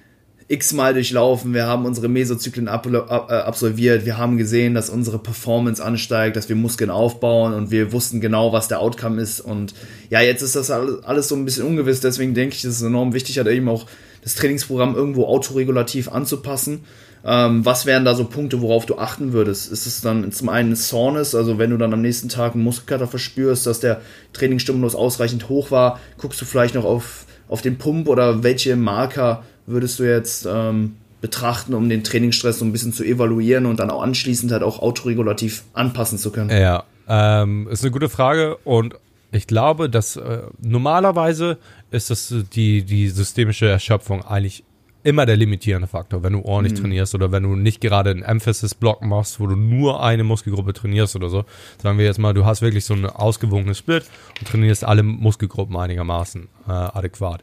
[0.50, 5.20] x-mal durchlaufen, wir haben unsere Mesozyklen ab, ab, äh, absolviert, wir haben gesehen, dass unsere
[5.20, 9.42] Performance ansteigt, dass wir Muskeln aufbauen und wir wussten genau, was der Outcome ist.
[9.42, 9.74] Und
[10.10, 13.14] ja, jetzt ist das alles, so ein bisschen ungewiss, deswegen denke ich, es ist enorm
[13.14, 13.88] wichtig, halt eben auch
[14.24, 16.86] das Trainingsprogramm irgendwo autoregulativ anzupassen
[17.28, 19.70] ähm, was wären da so Punkte, worauf du achten würdest?
[19.70, 23.06] Ist es dann zum einen Soreness, also wenn du dann am nächsten Tag einen Muskelkater
[23.06, 24.00] verspürst, dass der
[24.32, 29.44] Trainingsstimulus ausreichend hoch war, guckst du vielleicht noch auf, auf den Pump oder welche Marker
[29.66, 33.90] würdest du jetzt ähm, betrachten, um den Trainingsstress so ein bisschen zu evaluieren und dann
[33.90, 36.50] auch anschließend halt auch autoregulativ anpassen zu können?
[36.50, 38.96] Ja, ähm, ist eine gute Frage und
[39.34, 41.58] ich glaube, dass äh, normalerweise
[41.92, 44.64] ist das die, die systemische Erschöpfung eigentlich
[45.08, 46.84] immer der limitierende Faktor, wenn du ordentlich mhm.
[46.84, 51.16] trainierst oder wenn du nicht gerade einen Emphasis-Block machst, wo du nur eine Muskelgruppe trainierst
[51.16, 51.46] oder so.
[51.82, 54.04] Sagen wir jetzt mal, du hast wirklich so einen ausgewogenen Split
[54.38, 57.42] und trainierst alle Muskelgruppen einigermaßen äh, adäquat.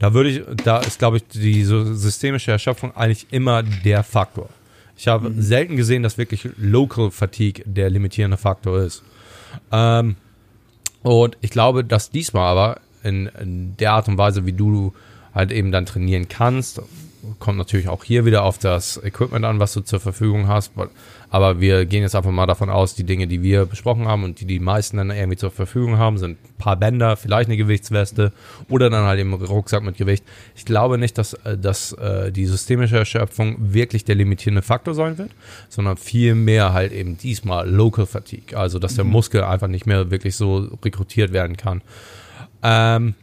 [0.00, 4.48] Da würde ich, da ist, glaube ich, die so systemische Erschöpfung eigentlich immer der Faktor.
[4.96, 5.40] Ich habe mhm.
[5.40, 9.04] selten gesehen, dass wirklich Local Fatigue der limitierende Faktor ist.
[9.70, 10.16] Ähm,
[11.04, 14.92] und ich glaube, dass diesmal aber in, in der Art und Weise, wie du
[15.32, 16.80] halt eben dann trainieren kannst,
[17.38, 20.72] kommt natürlich auch hier wieder auf das Equipment an, was du zur Verfügung hast.
[21.30, 24.40] Aber wir gehen jetzt einfach mal davon aus, die Dinge, die wir besprochen haben und
[24.40, 28.32] die die meisten dann irgendwie zur Verfügung haben, sind ein paar Bänder, vielleicht eine Gewichtsweste
[28.68, 30.24] oder dann halt eben Rucksack mit Gewicht.
[30.54, 35.18] Ich glaube nicht, dass, äh, dass äh, die systemische Erschöpfung wirklich der limitierende Faktor sein
[35.18, 35.30] wird,
[35.68, 38.56] sondern vielmehr halt eben diesmal Local Fatigue.
[38.56, 39.10] Also, dass der mhm.
[39.10, 41.82] Muskel einfach nicht mehr wirklich so rekrutiert werden kann.
[42.62, 43.14] Ähm,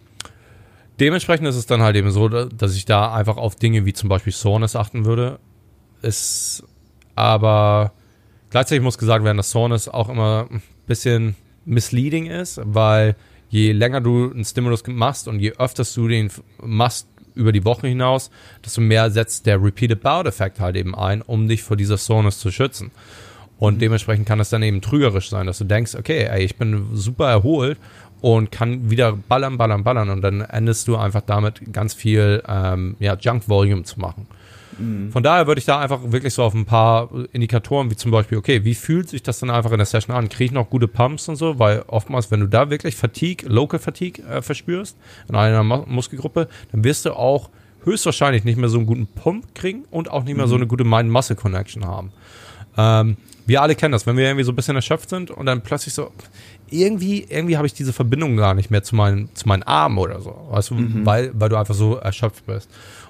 [1.01, 4.07] dementsprechend ist es dann halt eben so, dass ich da einfach auf Dinge wie zum
[4.07, 5.39] Beispiel Soreness achten würde.
[6.01, 6.63] Ist
[7.15, 7.91] aber
[8.51, 11.35] Gleichzeitig muss gesagt werden, dass Soreness auch immer ein bisschen
[11.65, 13.15] misleading ist, weil
[13.49, 16.29] je länger du einen Stimulus machst und je öfter du den
[16.61, 18.29] machst über die Woche hinaus,
[18.63, 22.51] desto mehr setzt der Repeated Bout-Effekt halt eben ein, um dich vor dieser Soreness zu
[22.51, 22.91] schützen.
[23.57, 23.79] Und mhm.
[23.79, 27.29] dementsprechend kann es dann eben trügerisch sein, dass du denkst, okay, ey, ich bin super
[27.29, 27.77] erholt
[28.21, 32.95] und kann wieder ballern, ballern, ballern und dann endest du einfach damit ganz viel ähm,
[32.99, 34.27] ja, Junk Volume zu machen.
[34.77, 35.11] Mhm.
[35.11, 38.37] Von daher würde ich da einfach wirklich so auf ein paar Indikatoren, wie zum Beispiel,
[38.37, 40.29] okay, wie fühlt sich das dann einfach in der Session an?
[40.29, 41.59] Kriege ich noch gute Pumps und so?
[41.59, 46.83] Weil oftmals, wenn du da wirklich Fatigue, Local Fatigue äh, verspürst, in einer Muskelgruppe, dann
[46.83, 47.49] wirst du auch
[47.83, 50.49] höchstwahrscheinlich nicht mehr so einen guten Pump kriegen und auch nicht mehr mhm.
[50.49, 52.11] so eine gute Mind-Muscle-Connection haben.
[52.77, 55.61] Ähm, wir alle kennen das, wenn wir irgendwie so ein bisschen erschöpft sind und dann
[55.61, 56.11] plötzlich so,
[56.71, 60.21] irgendwie, irgendwie habe ich diese Verbindung gar nicht mehr zu meinen, zu meinen Armen oder
[60.21, 61.05] so, weißt du, mhm.
[61.05, 62.69] weil, weil du einfach so erschöpft bist.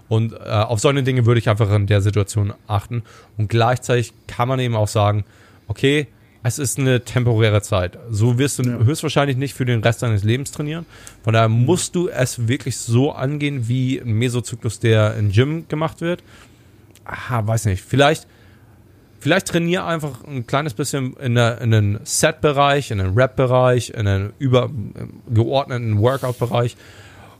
[0.09, 3.03] Und äh, auf solche Dinge würde ich einfach in der Situation achten.
[3.37, 5.23] Und gleichzeitig kann man eben auch sagen,
[5.67, 6.07] okay,
[6.43, 7.97] es ist eine temporäre Zeit.
[8.09, 8.79] So wirst du ja.
[8.79, 10.85] höchstwahrscheinlich nicht für den Rest deines Lebens trainieren.
[11.23, 16.01] Von daher musst du es wirklich so angehen, wie ein Mesozyklus, der im Gym gemacht
[16.01, 16.23] wird.
[17.05, 17.83] Aha, weiß nicht.
[17.83, 18.27] Vielleicht,
[19.21, 24.05] vielleicht trainiere einfach ein kleines bisschen in, der, in den Set-Bereich, in den Rap-Bereich, in
[24.05, 26.75] den übergeordneten Workout-Bereich,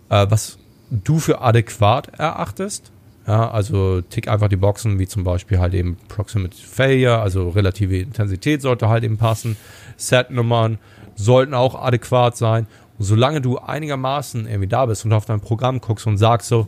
[0.10, 0.60] äh, was
[0.92, 2.92] du für adäquat erachtest.
[3.28, 7.98] Ja, also tick einfach die Boxen, wie zum Beispiel halt eben Proximate Failure, also relative
[7.98, 9.58] Intensität sollte halt eben passen.
[9.98, 10.78] Set-Nummern
[11.16, 12.68] sollten auch adäquat sein.
[12.98, 16.68] Und solange du einigermaßen irgendwie da bist und auf dein Programm guckst und sagst so,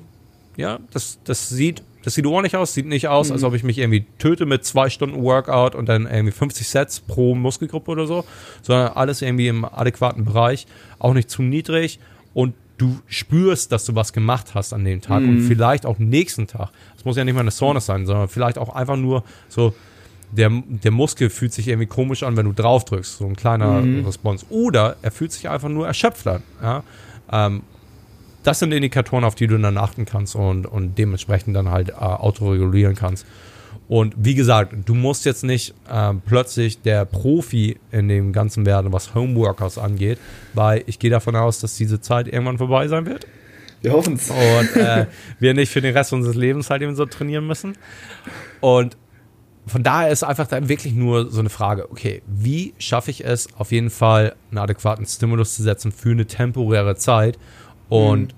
[0.56, 3.34] ja, das, das sieht, das sieht ordentlich aus, sieht nicht aus, mhm.
[3.34, 7.00] als ob ich mich irgendwie töte mit zwei Stunden Workout und dann irgendwie 50 Sets
[7.00, 8.26] pro Muskelgruppe oder so,
[8.62, 10.68] sondern alles irgendwie im adäquaten Bereich,
[11.00, 12.00] auch nicht zu niedrig
[12.34, 15.30] und du spürst, dass du was gemacht hast an dem Tag mhm.
[15.30, 16.70] und vielleicht auch nächsten Tag.
[16.98, 19.74] Es muss ja nicht mal eine Sauna sein, sondern vielleicht auch einfach nur so,
[20.32, 23.82] der, der Muskel fühlt sich irgendwie komisch an, wenn du drauf drückst, so ein kleiner
[23.82, 24.06] mhm.
[24.06, 24.46] Response.
[24.50, 26.42] Oder er fühlt sich einfach nur erschöpft an.
[26.62, 26.84] Ja?
[27.32, 27.62] Ähm,
[28.44, 31.94] das sind Indikatoren, auf die du dann achten kannst und, und dementsprechend dann halt äh,
[31.94, 33.26] autoregulieren kannst.
[33.88, 38.94] Und wie gesagt, du musst jetzt nicht äh, plötzlich der Profi in dem Ganzen werden,
[38.94, 40.20] was Homeworkers angeht,
[40.54, 43.28] weil ich gehe davon aus, dass diese Zeit irgendwann vorbei sein wird.
[43.82, 44.30] Wir hoffen es.
[44.30, 45.08] Und äh,
[45.40, 47.78] wir nicht für den Rest unseres Lebens halt eben so trainieren müssen.
[48.62, 48.98] Und
[49.68, 53.54] von daher ist einfach dann wirklich nur so eine Frage, okay, wie schaffe ich es,
[53.56, 57.38] auf jeden Fall einen adäquaten Stimulus zu setzen für eine temporäre Zeit?
[57.94, 58.38] Und mhm.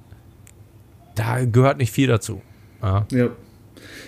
[1.16, 2.42] da gehört nicht viel dazu.
[2.84, 3.08] Ja.
[3.10, 3.30] ja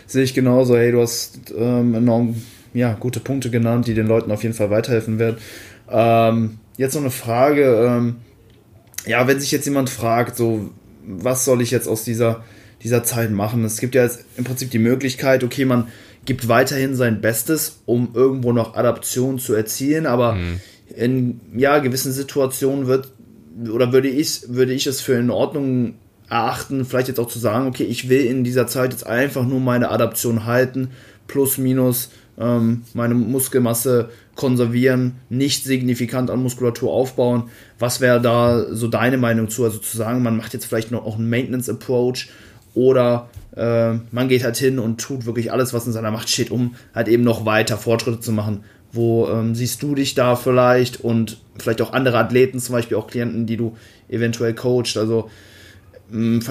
[0.05, 0.75] sehe ich genauso.
[0.75, 2.35] Hey, du hast ähm, enorm
[2.73, 5.37] ja, gute Punkte genannt, die den Leuten auf jeden Fall weiterhelfen werden.
[5.89, 7.63] Ähm, jetzt noch eine Frage.
[7.63, 8.17] Ähm,
[9.05, 10.69] ja, wenn sich jetzt jemand fragt, so,
[11.05, 12.43] was soll ich jetzt aus dieser,
[12.83, 13.63] dieser Zeit machen?
[13.63, 15.87] Es gibt ja jetzt im Prinzip die Möglichkeit, okay, man
[16.25, 20.59] gibt weiterhin sein Bestes, um irgendwo noch Adaption zu erzielen, aber mhm.
[20.93, 23.13] in ja, gewissen Situationen wird
[23.71, 25.95] oder würde ich, würde ich es für in Ordnung
[26.29, 29.59] erachten, vielleicht jetzt auch zu sagen, okay, ich will in dieser Zeit jetzt einfach nur
[29.59, 30.89] meine Adaption halten,
[31.27, 37.49] plus minus ähm, meine Muskelmasse konservieren, nicht signifikant an Muskulatur aufbauen.
[37.79, 39.63] Was wäre da so deine Meinung zu?
[39.63, 42.29] Also zu sagen, man macht jetzt vielleicht noch auch einen Maintenance Approach
[42.73, 46.51] oder äh, man geht halt hin und tut wirklich alles, was in seiner Macht steht,
[46.51, 48.63] um halt eben noch weiter Fortschritte zu machen.
[48.97, 53.07] Wo ähm, siehst du dich da vielleicht und vielleicht auch andere Athleten, zum Beispiel auch
[53.07, 53.77] Klienten, die du
[54.09, 54.97] eventuell coachst?
[54.97, 55.29] Also
[56.09, 56.43] hm,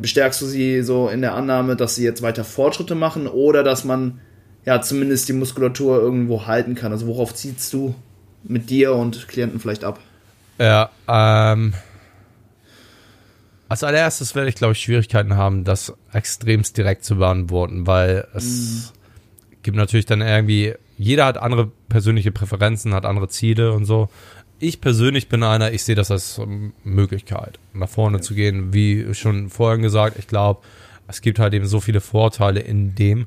[0.00, 3.84] bestärkst du sie so in der Annahme, dass sie jetzt weiter Fortschritte machen oder dass
[3.84, 4.20] man
[4.64, 6.92] ja zumindest die Muskulatur irgendwo halten kann?
[6.92, 7.94] Also worauf ziehst du
[8.42, 10.00] mit dir und Klienten vielleicht ab?
[10.58, 11.72] Ja, ähm,
[13.72, 18.92] als allererstes werde ich, glaube ich, Schwierigkeiten haben, das extremst direkt zu beantworten, weil es
[18.92, 19.62] mm.
[19.62, 24.08] gibt natürlich dann irgendwie, jeder hat andere persönliche Präferenzen, hat andere Ziele und so
[24.62, 26.40] ich persönlich bin einer, ich sehe das als
[26.84, 28.22] Möglichkeit, nach vorne ja.
[28.22, 28.72] zu gehen.
[28.72, 30.60] Wie schon vorhin gesagt, ich glaube,
[31.08, 33.26] es gibt halt eben so viele Vorteile in dem.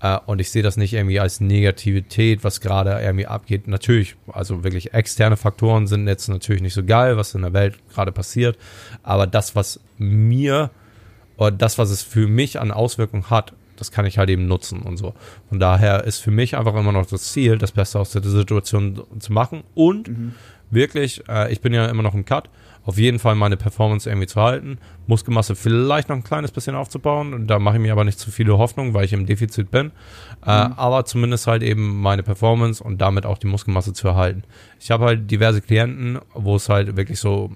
[0.00, 3.66] Äh, und ich sehe das nicht irgendwie als Negativität, was gerade irgendwie abgeht.
[3.66, 7.76] Natürlich, also wirklich externe Faktoren sind jetzt natürlich nicht so geil, was in der Welt
[7.92, 8.56] gerade passiert.
[9.02, 10.70] Aber das, was mir
[11.36, 14.82] oder das, was es für mich an Auswirkungen hat, das kann ich halt eben nutzen
[14.82, 15.14] und so.
[15.48, 19.02] Von daher ist für mich einfach immer noch das Ziel, das Beste aus der Situation
[19.18, 20.34] zu machen und mhm.
[20.70, 22.48] wirklich, äh, ich bin ja immer noch im Cut,
[22.86, 27.48] auf jeden Fall meine Performance irgendwie zu halten, Muskelmasse vielleicht noch ein kleines bisschen aufzubauen.
[27.48, 29.86] Da mache ich mir aber nicht zu viele Hoffnungen, weil ich im Defizit bin.
[30.46, 30.72] Äh, mhm.
[30.72, 34.44] Äh, aber zumindest halt eben meine Performance und damit auch die Muskelmasse zu erhalten.
[34.78, 37.50] Ich habe halt diverse Klienten, wo es halt wirklich so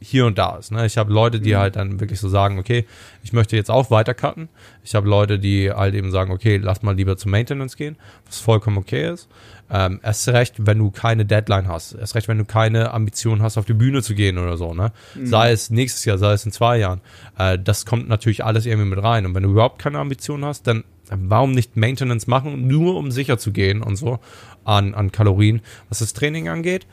[0.00, 0.72] hier und da ist.
[0.72, 0.86] Ne?
[0.86, 1.58] Ich habe Leute, die mhm.
[1.58, 2.86] halt dann wirklich so sagen, okay,
[3.22, 4.48] ich möchte jetzt auch weiter cutten.
[4.82, 7.96] Ich habe Leute, die halt eben sagen, okay, lass mal lieber zur Maintenance gehen,
[8.26, 9.28] was vollkommen okay ist.
[9.70, 11.92] Ähm, erst recht, wenn du keine Deadline hast.
[11.92, 14.74] Erst recht, wenn du keine Ambition hast, auf die Bühne zu gehen oder so.
[14.74, 14.90] Ne?
[15.14, 15.26] Mhm.
[15.26, 17.02] Sei es nächstes Jahr, sei es in zwei Jahren.
[17.38, 19.26] Äh, das kommt natürlich alles irgendwie mit rein.
[19.26, 23.36] Und wenn du überhaupt keine Ambition hast, dann warum nicht Maintenance machen, nur um sicher
[23.38, 24.18] zu gehen und so
[24.64, 26.86] an, an Kalorien, was das Training angeht.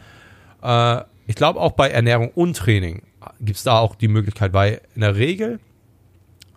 [0.61, 3.03] Äh, ich glaube auch bei Ernährung und Training
[3.41, 5.59] gibt es da auch die Möglichkeit, weil in der Regel,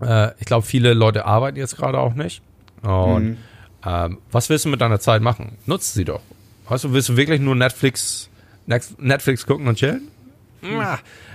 [0.00, 2.42] äh, ich glaube, viele Leute arbeiten jetzt gerade auch nicht.
[2.82, 3.36] Und mhm.
[3.84, 5.58] ähm, was willst du mit deiner Zeit machen?
[5.66, 6.22] Nutzt sie doch.
[6.68, 8.30] Weißt du, willst du wirklich nur Netflix,
[8.98, 10.08] Netflix gucken und chillen?
[10.62, 10.80] Mhm.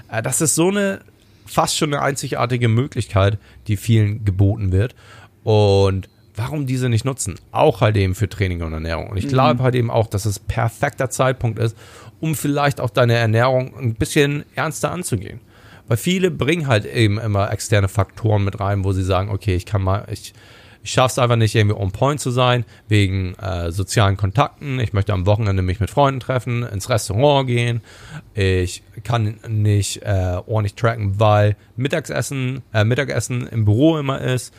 [0.10, 1.02] Äh, das ist so eine
[1.46, 4.96] fast schon eine einzigartige Möglichkeit, die vielen geboten wird.
[5.44, 7.36] Und warum diese nicht nutzen?
[7.52, 9.10] Auch halt eben für Training und Ernährung.
[9.10, 9.30] Und ich mhm.
[9.30, 11.78] glaube halt eben auch, dass es perfekter Zeitpunkt ist,
[12.20, 15.40] um vielleicht auch deine Ernährung ein bisschen ernster anzugehen.
[15.88, 19.66] Weil viele bringen halt eben immer externe Faktoren mit rein, wo sie sagen, okay, ich
[19.66, 20.34] kann mal, ich,
[20.82, 24.80] ich schaffe es einfach nicht, irgendwie on point zu sein, wegen äh, sozialen Kontakten.
[24.80, 27.82] Ich möchte am Wochenende mich mit Freunden treffen, ins Restaurant gehen.
[28.34, 34.54] Ich kann nicht äh, ordentlich tracken, weil Mittagessen, äh, Mittagessen im Büro immer ist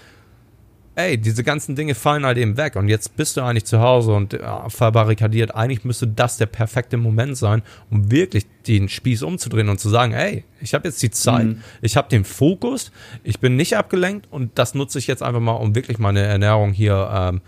[0.97, 4.13] ey, diese ganzen Dinge fallen halt eben weg und jetzt bist du eigentlich zu Hause
[4.13, 5.55] und äh, verbarrikadiert.
[5.55, 10.13] Eigentlich müsste das der perfekte Moment sein, um wirklich den Spieß umzudrehen und zu sagen,
[10.13, 11.63] ey, ich habe jetzt die Zeit, mhm.
[11.83, 12.91] ich habe den Fokus,
[13.23, 16.73] ich bin nicht abgelenkt und das nutze ich jetzt einfach mal, um wirklich meine Ernährung
[16.73, 17.43] hier ähm,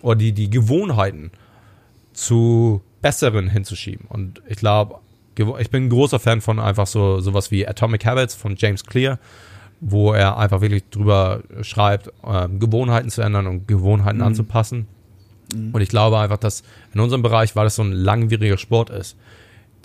[0.00, 1.30] oder die, die Gewohnheiten
[2.14, 4.06] zu besseren hinzuschieben.
[4.08, 5.00] Und ich glaube,
[5.58, 9.18] ich bin ein großer Fan von einfach so sowas wie Atomic Habits von James Clear
[9.80, 14.24] wo er einfach wirklich drüber schreibt, äh, Gewohnheiten zu ändern und Gewohnheiten mhm.
[14.24, 14.86] anzupassen.
[15.54, 15.70] Mhm.
[15.72, 16.62] Und ich glaube einfach, dass
[16.94, 19.16] in unserem Bereich, weil das so ein langwieriger Sport ist,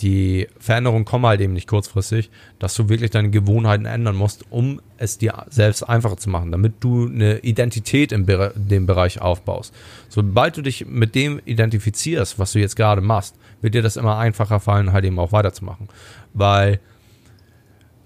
[0.01, 4.81] die Veränderungen kommen halt eben nicht kurzfristig, dass du wirklich deine Gewohnheiten ändern musst, um
[4.97, 9.73] es dir selbst einfacher zu machen, damit du eine Identität in dem Bereich aufbaust.
[10.09, 14.17] Sobald du dich mit dem identifizierst, was du jetzt gerade machst, wird dir das immer
[14.17, 15.87] einfacher fallen, halt eben auch weiterzumachen.
[16.33, 16.79] Weil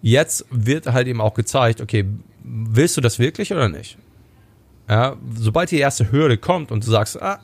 [0.02, 2.06] jetzt wird halt eben auch gezeigt, okay,
[2.44, 3.98] willst du das wirklich oder nicht?
[4.88, 7.40] Ja, sobald die erste Hürde kommt und du sagst, ah,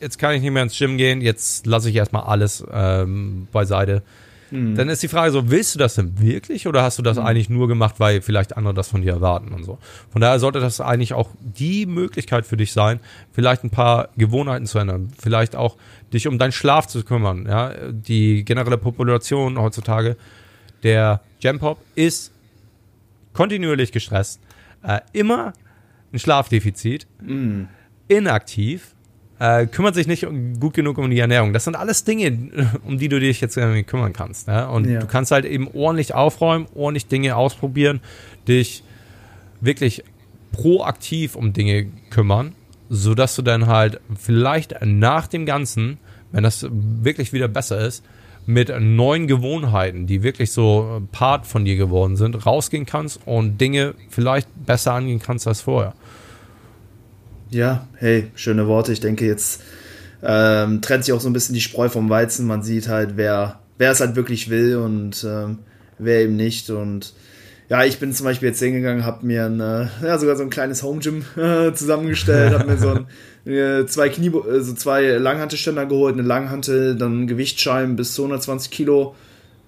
[0.00, 4.02] jetzt kann ich nicht mehr ins Gym gehen, jetzt lasse ich erstmal alles ähm, beiseite.
[4.52, 4.74] Mhm.
[4.74, 7.24] Dann ist die Frage so, willst du das denn wirklich oder hast du das mhm.
[7.24, 9.78] eigentlich nur gemacht, weil vielleicht andere das von dir erwarten und so?
[10.10, 13.00] Von daher sollte das eigentlich auch die Möglichkeit für dich sein,
[13.32, 15.76] vielleicht ein paar Gewohnheiten zu ändern, vielleicht auch
[16.12, 17.46] dich um deinen Schlaf zu kümmern.
[17.46, 20.16] Ja, die generelle Population heutzutage
[20.82, 22.32] der Gempop ist
[23.32, 24.40] kontinuierlich gestresst,
[24.82, 25.52] äh, immer
[26.12, 27.64] ein Schlafdefizit, mm.
[28.08, 28.94] inaktiv,
[29.38, 30.26] äh, kümmert sich nicht
[30.60, 31.52] gut genug um die Ernährung.
[31.52, 32.50] Das sind alles Dinge,
[32.84, 33.56] um die du dich jetzt
[33.86, 34.48] kümmern kannst.
[34.48, 34.68] Ja?
[34.68, 35.00] Und ja.
[35.00, 38.00] du kannst halt eben ordentlich aufräumen, ordentlich Dinge ausprobieren,
[38.46, 38.84] dich
[39.60, 40.04] wirklich
[40.52, 42.54] proaktiv um Dinge kümmern,
[42.88, 45.98] sodass du dann halt vielleicht nach dem Ganzen,
[46.30, 48.04] wenn das wirklich wieder besser ist,
[48.46, 53.94] mit neuen Gewohnheiten, die wirklich so Part von dir geworden sind, rausgehen kannst und Dinge
[54.08, 55.94] vielleicht besser angehen kannst als vorher.
[57.50, 58.92] Ja, hey, schöne Worte.
[58.92, 59.62] Ich denke, jetzt
[60.22, 62.46] ähm, trennt sich auch so ein bisschen die Spreu vom Weizen.
[62.46, 65.58] Man sieht halt, wer, wer es halt wirklich will und ähm,
[65.98, 66.70] wer eben nicht.
[66.70, 67.12] Und
[67.72, 70.50] ja, ich bin zum Beispiel jetzt hingegangen, habe mir ein, äh, ja, sogar so ein
[70.50, 73.06] kleines Home Gym äh, zusammengestellt, habe mir so ein
[73.50, 79.14] äh, zwei Knie, also zwei Langhantelständer geholt, eine Langhantel, dann Gewichtsscheiben bis zu 120 Kilo,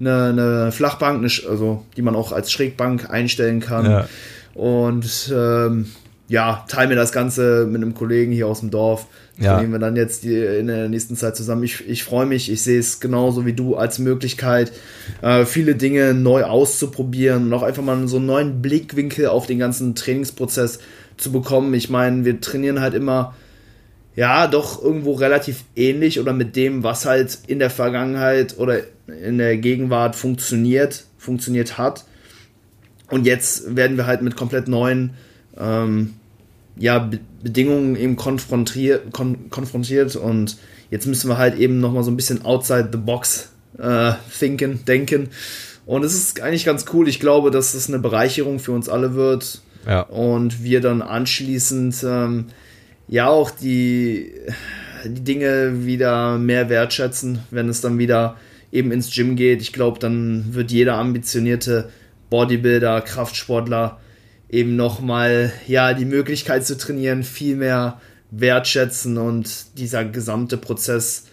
[0.00, 3.86] eine, eine Flachbank, eine, also die man auch als Schrägbank einstellen kann.
[3.86, 4.08] Ja.
[4.52, 5.86] Und ähm,
[6.28, 9.06] ja, teile mir das Ganze mit einem Kollegen hier aus dem Dorf.
[9.36, 9.60] Ja.
[9.60, 11.64] nehmen wir dann jetzt die, in der nächsten Zeit zusammen.
[11.64, 14.72] Ich, ich freue mich, ich sehe es genauso wie du als Möglichkeit,
[15.22, 19.58] äh, viele Dinge neu auszuprobieren und auch einfach mal so einen neuen Blickwinkel auf den
[19.58, 20.78] ganzen Trainingsprozess
[21.16, 21.74] zu bekommen.
[21.74, 23.34] Ich meine, wir trainieren halt immer
[24.16, 29.38] ja, doch irgendwo relativ ähnlich oder mit dem, was halt in der Vergangenheit oder in
[29.38, 32.04] der Gegenwart funktioniert, funktioniert hat.
[33.10, 35.14] Und jetzt werden wir halt mit komplett neuen
[35.58, 36.14] ähm,
[36.76, 40.56] ja, Be Bedingungen eben konfrontiert, kon konfrontiert und
[40.90, 45.28] jetzt müssen wir halt eben nochmal so ein bisschen outside the box äh, thinken, denken.
[45.84, 47.06] Und es ist eigentlich ganz cool.
[47.06, 50.00] Ich glaube, dass es eine Bereicherung für uns alle wird Ja.
[50.00, 52.46] Und wir dann anschließend ähm,
[53.08, 54.32] ja auch die,
[55.04, 58.36] die Dinge wieder mehr wertschätzen, wenn es dann wieder
[58.72, 59.60] eben ins Gym geht.
[59.60, 61.90] Ich glaube, dann wird jeder ambitionierte
[62.30, 63.98] Bodybuilder, Kraftsportler
[64.54, 68.00] eben nochmal ja, die Möglichkeit zu trainieren, viel mehr
[68.30, 71.24] wertschätzen und dieser gesamte Prozess,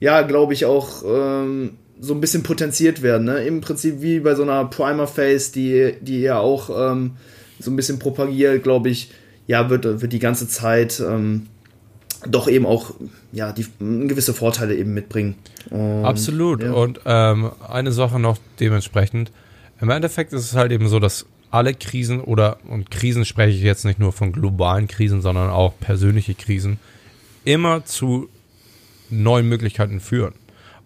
[0.00, 3.24] ja, glaube ich, auch ähm, so ein bisschen potenziert werden.
[3.24, 3.44] Ne?
[3.44, 7.12] Im Prinzip wie bei so einer Primer Phase, die, die ja auch ähm,
[7.58, 9.10] so ein bisschen propagiert, glaube ich,
[9.46, 11.46] ja, wird, wird die ganze Zeit ähm,
[12.26, 12.92] doch eben auch
[13.32, 15.36] ja, die, gewisse Vorteile eben mitbringen.
[15.70, 16.62] Und, Absolut.
[16.62, 16.72] Ja.
[16.72, 19.32] Und ähm, eine Sache noch dementsprechend.
[19.80, 23.62] Im Endeffekt ist es halt eben so, dass alle Krisen oder, und Krisen spreche ich
[23.62, 26.80] jetzt nicht nur von globalen Krisen, sondern auch persönliche Krisen,
[27.44, 28.28] immer zu
[29.10, 30.34] neuen Möglichkeiten führen.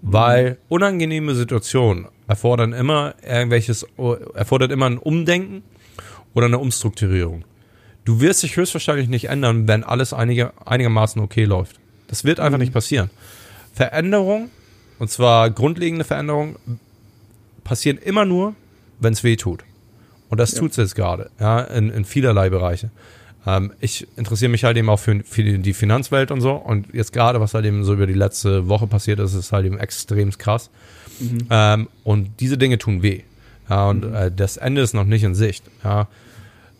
[0.02, 3.86] Weil unangenehme Situationen erfordern immer irgendwelches,
[4.34, 5.62] erfordert immer ein Umdenken
[6.34, 7.44] oder eine Umstrukturierung.
[8.04, 11.78] Du wirst dich höchstwahrscheinlich nicht ändern, wenn alles einige, einigermaßen okay läuft.
[12.08, 12.64] Das wird einfach mhm.
[12.64, 13.10] nicht passieren.
[13.72, 14.50] Veränderung,
[14.98, 16.56] und zwar grundlegende Veränderungen,
[17.62, 18.54] passieren immer nur,
[18.98, 19.64] wenn es weh tut.
[20.28, 20.58] Und das ja.
[20.58, 22.90] tut es jetzt gerade, ja, in, in vielerlei Bereiche.
[23.46, 26.52] Ähm, ich interessiere mich halt eben auch für, für die Finanzwelt und so.
[26.52, 29.66] Und jetzt gerade, was halt eben so über die letzte Woche passiert ist, ist halt
[29.66, 30.70] eben extrem krass.
[31.20, 31.46] Mhm.
[31.50, 33.22] Ähm, und diese Dinge tun weh.
[33.70, 34.14] Ja, und mhm.
[34.14, 35.64] äh, das Ende ist noch nicht in Sicht.
[35.84, 36.08] Ja,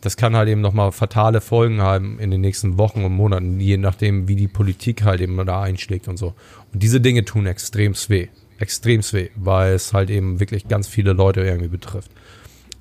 [0.01, 3.77] das kann halt eben nochmal fatale Folgen haben in den nächsten Wochen und Monaten, je
[3.77, 6.35] nachdem, wie die Politik halt eben da einschlägt und so.
[6.73, 8.29] Und diese Dinge tun extrem weh.
[8.59, 12.11] Extrem weh, weil es halt eben wirklich ganz viele Leute irgendwie betrifft.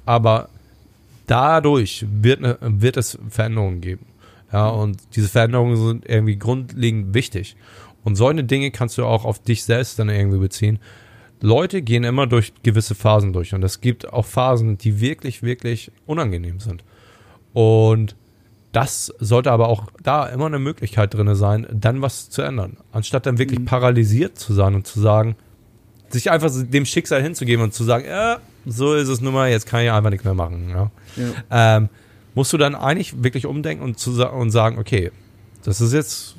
[0.06, 0.50] Aber
[1.28, 4.06] dadurch wird, ne, wird es Veränderungen geben.
[4.52, 7.56] Ja, und diese Veränderungen sind irgendwie grundlegend wichtig.
[8.04, 10.80] Und solche Dinge kannst du auch auf dich selbst dann irgendwie beziehen.
[11.42, 15.92] Leute gehen immer durch gewisse Phasen durch und es gibt auch Phasen, die wirklich, wirklich
[16.06, 16.84] unangenehm sind.
[17.54, 18.16] Und
[18.72, 22.78] das sollte aber auch da immer eine Möglichkeit drin sein, dann was zu ändern.
[22.92, 23.66] Anstatt dann wirklich mhm.
[23.66, 25.36] paralysiert zu sein und zu sagen,
[26.10, 29.66] sich einfach dem Schicksal hinzugeben und zu sagen, ja, so ist es nun mal, jetzt
[29.66, 30.70] kann ich einfach nichts mehr machen.
[30.70, 30.92] Ja?
[31.16, 31.78] ja.
[31.78, 31.90] Ähm,
[32.34, 35.12] musst du dann eigentlich wirklich umdenken und, zu, und sagen, okay,
[35.64, 36.36] das ist jetzt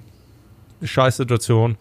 [0.80, 1.76] eine scheiß Situation.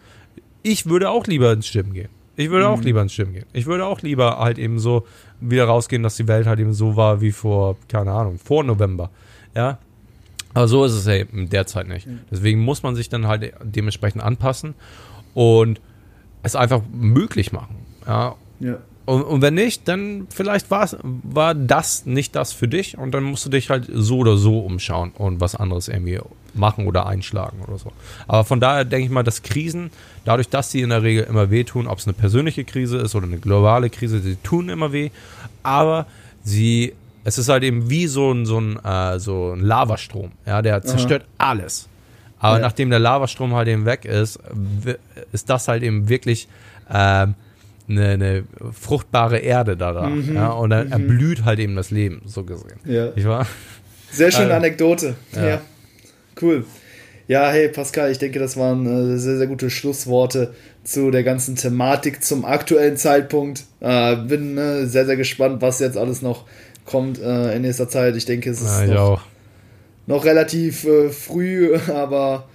[0.62, 2.08] Ich würde auch lieber ins Stimmen gehen.
[2.36, 2.72] Ich würde mhm.
[2.72, 3.46] auch lieber ins Stimmen gehen.
[3.52, 5.06] Ich würde auch lieber halt eben so
[5.40, 9.10] wieder rausgehen, dass die Welt halt eben so war wie vor, keine Ahnung, vor November.
[9.54, 9.78] Ja.
[10.54, 12.08] Aber so ist es eben derzeit nicht.
[12.30, 14.74] Deswegen muss man sich dann halt dementsprechend anpassen
[15.34, 15.82] und
[16.42, 17.76] es einfach möglich machen.
[18.06, 18.36] Ja.
[18.60, 18.78] ja.
[19.06, 23.46] Und, und, wenn nicht, dann vielleicht war das nicht das für dich und dann musst
[23.46, 26.18] du dich halt so oder so umschauen und was anderes irgendwie
[26.54, 27.92] machen oder einschlagen oder so.
[28.26, 29.90] Aber von daher denke ich mal, dass Krisen,
[30.24, 33.26] dadurch, dass sie in der Regel immer wehtun, ob es eine persönliche Krise ist oder
[33.26, 35.10] eine globale Krise, sie tun immer weh,
[35.62, 36.06] aber
[36.42, 40.62] sie, es ist halt eben wie so ein, so ein, äh, so ein Lavastrom, ja,
[40.62, 41.50] der zerstört Aha.
[41.50, 41.88] alles.
[42.38, 42.62] Aber ja.
[42.62, 44.38] nachdem der Lavastrom halt eben weg ist,
[45.32, 46.48] ist das halt eben wirklich,
[46.88, 47.28] äh,
[47.88, 50.08] eine, eine fruchtbare Erde da.
[50.08, 50.92] Mhm, ja, und dann mhm.
[50.92, 52.80] erblüht halt eben das Leben, so gesehen.
[52.84, 53.12] Ja.
[53.16, 53.46] Ich war?
[54.10, 55.14] Sehr schöne also, Anekdote.
[55.34, 55.46] Ja.
[55.46, 55.60] ja.
[56.40, 56.64] Cool.
[57.28, 61.56] Ja, hey Pascal, ich denke, das waren äh, sehr, sehr gute Schlussworte zu der ganzen
[61.56, 63.64] Thematik zum aktuellen Zeitpunkt.
[63.80, 66.44] Äh, bin äh, sehr, sehr gespannt, was jetzt alles noch
[66.84, 68.14] kommt äh, in nächster Zeit.
[68.14, 69.22] Ich denke, es ist noch,
[70.06, 72.48] noch, relativ äh, früh, aber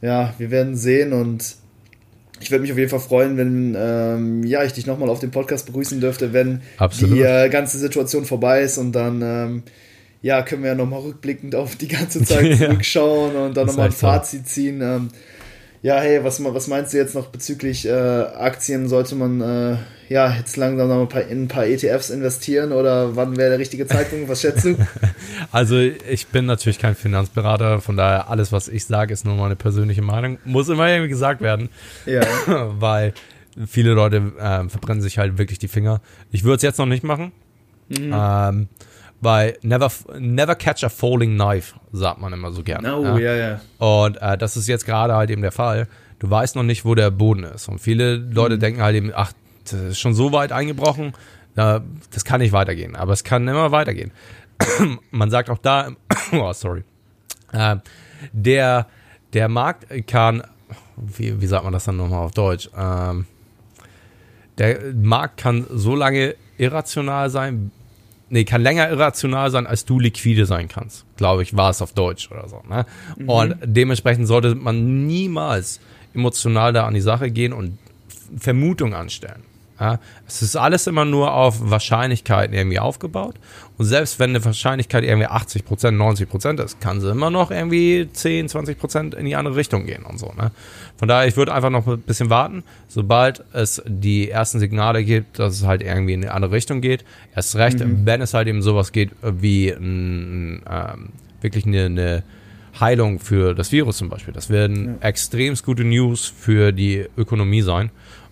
[0.00, 1.56] ja, wir werden sehen und
[2.40, 5.30] ich würde mich auf jeden Fall freuen, wenn ähm, ja, ich dich nochmal auf dem
[5.30, 7.16] Podcast begrüßen dürfte, wenn Absolut.
[7.16, 9.62] die äh, ganze Situation vorbei ist und dann ähm,
[10.22, 13.92] ja, können wir ja nochmal rückblickend auf die ganze Zeit zurückschauen und dann nochmal ein
[13.92, 14.80] Fazit ziehen.
[14.82, 15.08] Ähm,
[15.82, 18.88] ja, hey, was, was meinst du jetzt noch bezüglich äh, Aktien?
[18.88, 19.76] Sollte man äh,
[20.08, 23.58] ja jetzt langsam noch ein paar, in ein paar ETFs investieren oder wann wäre der
[23.58, 24.28] richtige Zeitpunkt?
[24.28, 24.76] Was schätzt du?
[25.52, 29.56] Also ich bin natürlich kein Finanzberater, von daher alles, was ich sage, ist nur meine
[29.56, 30.38] persönliche Meinung.
[30.44, 31.68] Muss immer irgendwie gesagt werden,
[32.04, 32.22] ja.
[32.46, 33.12] weil
[33.66, 36.00] viele Leute äh, verbrennen sich halt wirklich die Finger.
[36.30, 37.32] Ich würde es jetzt noch nicht machen.
[37.88, 38.12] Mhm.
[38.14, 38.68] Ähm,
[39.20, 42.96] weil never, never catch a falling knife, sagt man immer so gerne.
[42.96, 43.48] Oh, ja, ja.
[43.48, 43.60] ja.
[43.78, 45.88] Und äh, das ist jetzt gerade halt eben der Fall.
[46.18, 47.68] Du weißt noch nicht, wo der Boden ist.
[47.68, 48.60] Und viele Leute mhm.
[48.60, 49.32] denken halt eben, ach,
[49.72, 51.12] das ist schon so weit eingebrochen,
[51.54, 52.96] das kann nicht weitergehen.
[52.96, 54.12] Aber es kann immer weitergehen.
[55.10, 55.90] man sagt auch da,
[56.32, 56.84] oh, sorry,
[57.52, 57.76] äh,
[58.32, 58.86] der,
[59.32, 60.42] der Markt kann,
[60.96, 62.70] wie, wie sagt man das dann nochmal auf Deutsch?
[62.76, 63.26] Ähm,
[64.58, 67.70] der Markt kann so lange irrational sein,
[68.30, 71.04] nee, kann länger irrational sein, als du liquide sein kannst.
[71.16, 72.62] Glaube ich, war es auf Deutsch oder so.
[72.68, 72.86] Ne?
[73.18, 73.28] Mhm.
[73.28, 75.80] Und dementsprechend sollte man niemals
[76.14, 77.78] emotional da an die Sache gehen und
[78.38, 79.42] Vermutung anstellen.
[79.78, 83.34] Ja, es ist alles immer nur auf Wahrscheinlichkeiten irgendwie aufgebaut.
[83.76, 88.48] Und selbst wenn eine Wahrscheinlichkeit irgendwie 80%, 90% ist, kann sie immer noch irgendwie 10,
[88.48, 90.32] 20% in die andere Richtung gehen und so.
[90.36, 90.50] Ne?
[90.96, 92.64] Von daher, ich würde einfach noch ein bisschen warten.
[92.88, 97.04] Sobald es die ersten Signale gibt, dass es halt irgendwie in eine andere Richtung geht,
[97.34, 98.06] erst recht, mhm.
[98.06, 100.62] wenn es halt eben sowas geht wie ähm,
[101.42, 102.22] wirklich eine, eine
[102.80, 104.32] Heilung für das Virus zum Beispiel.
[104.32, 105.08] Das werden ja.
[105.08, 107.90] extrem gute News für die Ökonomie sein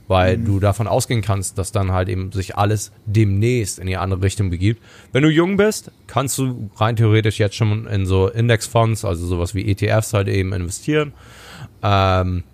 [0.08, 0.44] weil mhm.
[0.44, 4.50] du davon ausgehen kannst, dass dann halt eben sich alles demnächst in die andere Richtung
[4.50, 4.82] begibt.
[5.12, 9.54] Wenn du jung bist, kannst du rein theoretisch jetzt schon in so Indexfonds, also sowas
[9.54, 11.12] wie ETFs halt eben investieren.
[11.82, 12.44] Ähm,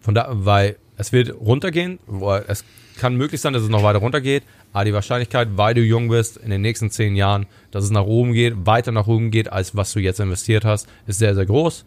[0.00, 1.98] von da, weil es wird runtergehen,
[2.46, 2.64] es
[2.98, 6.36] kann möglich sein, dass es noch weiter runtergeht, aber die Wahrscheinlichkeit, weil du jung bist,
[6.36, 9.74] in den nächsten zehn Jahren, dass es nach oben geht, weiter nach oben geht, als
[9.74, 11.84] was du jetzt investiert hast, ist sehr, sehr groß.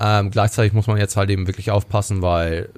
[0.00, 2.68] Ähm, gleichzeitig muss man jetzt halt eben wirklich aufpassen, weil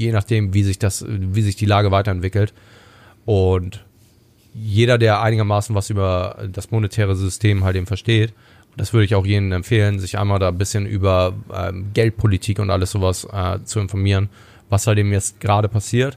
[0.00, 2.54] je nachdem, wie sich das, wie sich die Lage weiterentwickelt.
[3.26, 3.84] Und
[4.54, 8.32] jeder, der einigermaßen was über das monetäre System halt eben versteht,
[8.76, 12.70] das würde ich auch jedem empfehlen, sich einmal da ein bisschen über ähm, Geldpolitik und
[12.70, 14.30] alles sowas äh, zu informieren,
[14.70, 16.16] was halt eben jetzt gerade passiert,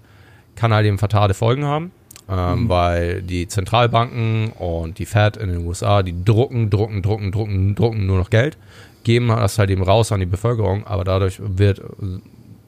[0.56, 1.92] kann halt eben fatale Folgen haben,
[2.30, 2.70] ähm, mhm.
[2.70, 8.06] weil die Zentralbanken und die Fed in den USA, die drucken, drucken, drucken, drucken, drucken
[8.06, 8.58] nur noch Geld,
[9.04, 11.82] geben das halt eben raus an die Bevölkerung, aber dadurch wird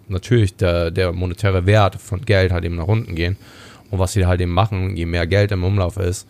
[0.07, 3.37] natürlich der, der monetäre Wert von Geld halt eben nach unten gehen.
[3.91, 6.27] Und was sie halt eben machen, je mehr Geld im Umlauf ist,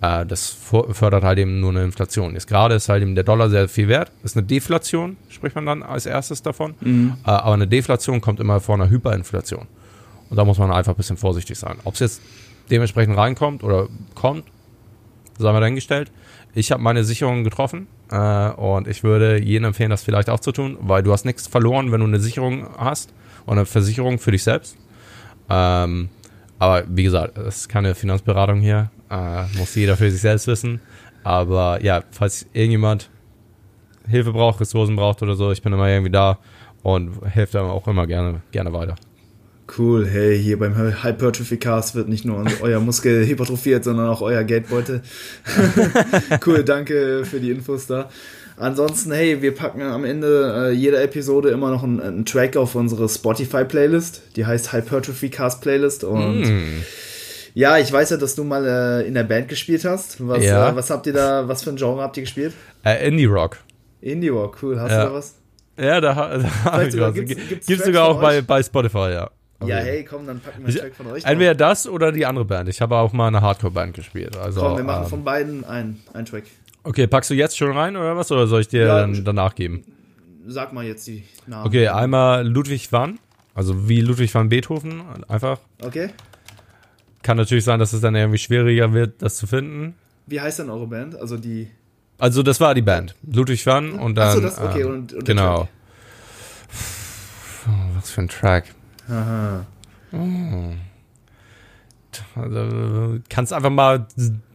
[0.00, 2.34] äh, das fördert halt eben nur eine Inflation.
[2.34, 4.12] Jetzt gerade ist halt eben der Dollar sehr viel wert.
[4.22, 6.74] Ist eine Deflation, spricht man dann als erstes davon.
[6.80, 7.16] Mhm.
[7.24, 9.66] Äh, aber eine Deflation kommt immer vor einer Hyperinflation.
[10.28, 11.76] Und da muss man einfach ein bisschen vorsichtig sein.
[11.84, 12.22] Ob es jetzt
[12.70, 14.44] dementsprechend reinkommt oder kommt,
[15.38, 16.10] sei mal dahingestellt.
[16.54, 20.52] Ich habe meine Sicherungen getroffen äh, und ich würde jedem empfehlen, das vielleicht auch zu
[20.52, 23.12] tun, weil du hast nichts verloren, wenn du eine Sicherung hast
[23.46, 24.76] und eine Versicherung für dich selbst.
[25.48, 26.08] Ähm,
[26.58, 28.90] aber wie gesagt, das ist keine Finanzberatung hier.
[29.10, 30.80] Äh, muss jeder für sich selbst wissen.
[31.22, 33.10] Aber ja, falls irgendjemand
[34.08, 36.38] Hilfe braucht, Ressourcen braucht oder so, ich bin immer irgendwie da
[36.82, 38.94] und helfe dann auch immer gerne, gerne weiter.
[39.66, 44.44] Cool, hey, hier beim Hypertrophy Cast wird nicht nur euer Muskel hypertrophiert, sondern auch euer
[44.44, 45.02] Geldbeutel.
[46.46, 48.08] cool, danke für die Infos da.
[48.58, 52.74] Ansonsten, hey, wir packen am Ende äh, jeder Episode immer noch einen, einen, Track auf
[52.74, 54.22] unsere Spotify-Playlist.
[54.36, 56.04] Die heißt Hypertrophy Cast Playlist.
[56.04, 56.82] Und mm.
[57.52, 60.26] ja, ich weiß ja, dass du mal äh, in der Band gespielt hast.
[60.26, 60.70] Was, ja.
[60.70, 62.54] äh, was habt ihr da, was für ein Genre habt ihr gespielt?
[62.82, 63.58] Äh, Indie Rock.
[64.00, 64.80] Indie Rock, cool.
[64.80, 65.02] Hast ja.
[65.02, 65.34] du da was?
[65.78, 67.14] Ja, da, da habe ich was.
[67.14, 69.30] Gibt's, gibt's, gibt's sogar auch bei, bei Spotify, ja.
[69.58, 69.70] Okay.
[69.70, 71.24] Ja, hey, komm, dann packen wir einen Track von euch.
[71.24, 71.58] Entweder noch.
[71.58, 72.68] das oder die andere Band.
[72.68, 74.36] Ich habe auch mal eine Hardcore-Band gespielt.
[74.36, 76.44] Also, komm, wir machen ähm, von beiden einen, einen Track.
[76.84, 78.30] Okay, packst du jetzt schon rein oder was?
[78.30, 79.84] Oder soll ich dir ja, dann danach geben?
[80.46, 81.66] Sag mal jetzt die Namen.
[81.66, 83.18] Okay, einmal Ludwig van.
[83.54, 85.02] Also wie Ludwig van Beethoven.
[85.26, 85.58] Einfach.
[85.82, 86.10] Okay.
[87.22, 89.94] Kann natürlich sein, dass es dann irgendwie schwieriger wird, das zu finden.
[90.26, 91.18] Wie heißt denn eure Band?
[91.18, 91.68] Also die.
[92.18, 93.14] Also das war die Band.
[93.22, 94.28] Ludwig van und dann.
[94.28, 94.82] Achso, das, okay.
[94.82, 95.68] Ähm, und, und genau.
[97.96, 98.66] Was für ein Track.
[99.08, 99.66] Aha.
[100.10, 100.80] Hm.
[102.34, 104.06] Also, kannst einfach mal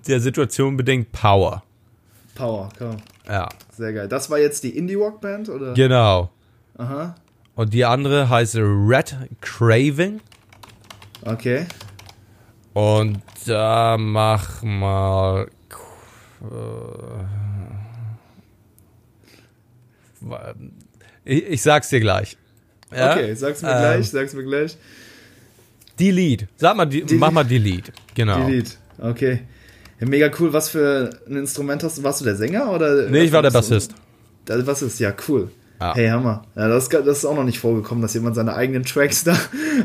[0.07, 1.63] der Situation bedingt Power.
[2.35, 2.97] Power, komm.
[3.27, 3.49] Ja.
[3.71, 4.07] Sehr geil.
[4.07, 5.73] Das war jetzt die Indie Rock Band, oder?
[5.73, 6.31] Genau.
[6.77, 7.15] Aha.
[7.55, 10.21] Und die andere heißt Red Craving.
[11.23, 11.65] Okay.
[12.73, 15.47] Und da mach mal.
[21.25, 22.37] Ich, ich sag's dir gleich.
[22.95, 23.13] Ja?
[23.13, 24.77] Okay, sag's mir ähm, gleich, sag's mir gleich.
[25.99, 26.47] Delete.
[26.57, 27.15] Sag mal, Delete.
[27.15, 27.91] mach mal Delete.
[28.13, 28.45] Genau.
[28.45, 28.71] Delete.
[28.97, 29.41] Okay.
[29.99, 30.51] Ja, mega cool.
[30.51, 32.03] Was für ein Instrument hast du?
[32.03, 33.09] Warst du der Sänger oder?
[33.09, 33.93] Nee, ich war der Bassist.
[34.47, 35.51] Der Bassist, ja, cool.
[35.79, 35.95] Ja.
[35.95, 36.43] Hey, Hammer.
[36.55, 39.35] Ja, das, das, ist auch noch nicht vorgekommen, dass jemand seine eigenen Tracks da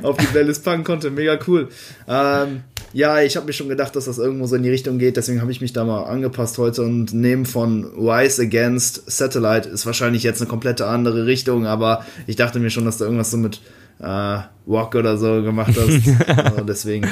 [0.03, 1.11] auf die Playlist packen konnte.
[1.11, 1.69] Mega cool.
[2.07, 5.17] Ähm, ja, ich habe mir schon gedacht, dass das irgendwo so in die Richtung geht,
[5.17, 9.87] deswegen habe ich mich da mal angepasst heute und neben von Rise Against Satellite ist
[9.87, 13.37] wahrscheinlich jetzt eine komplette andere Richtung, aber ich dachte mir schon, dass da irgendwas so
[13.37, 13.61] mit
[13.99, 16.29] äh, Walk oder so gemacht hast.
[16.45, 17.09] also deswegen,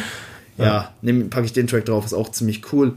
[0.56, 2.94] ja, ja packe ich den Track drauf, ist auch ziemlich cool.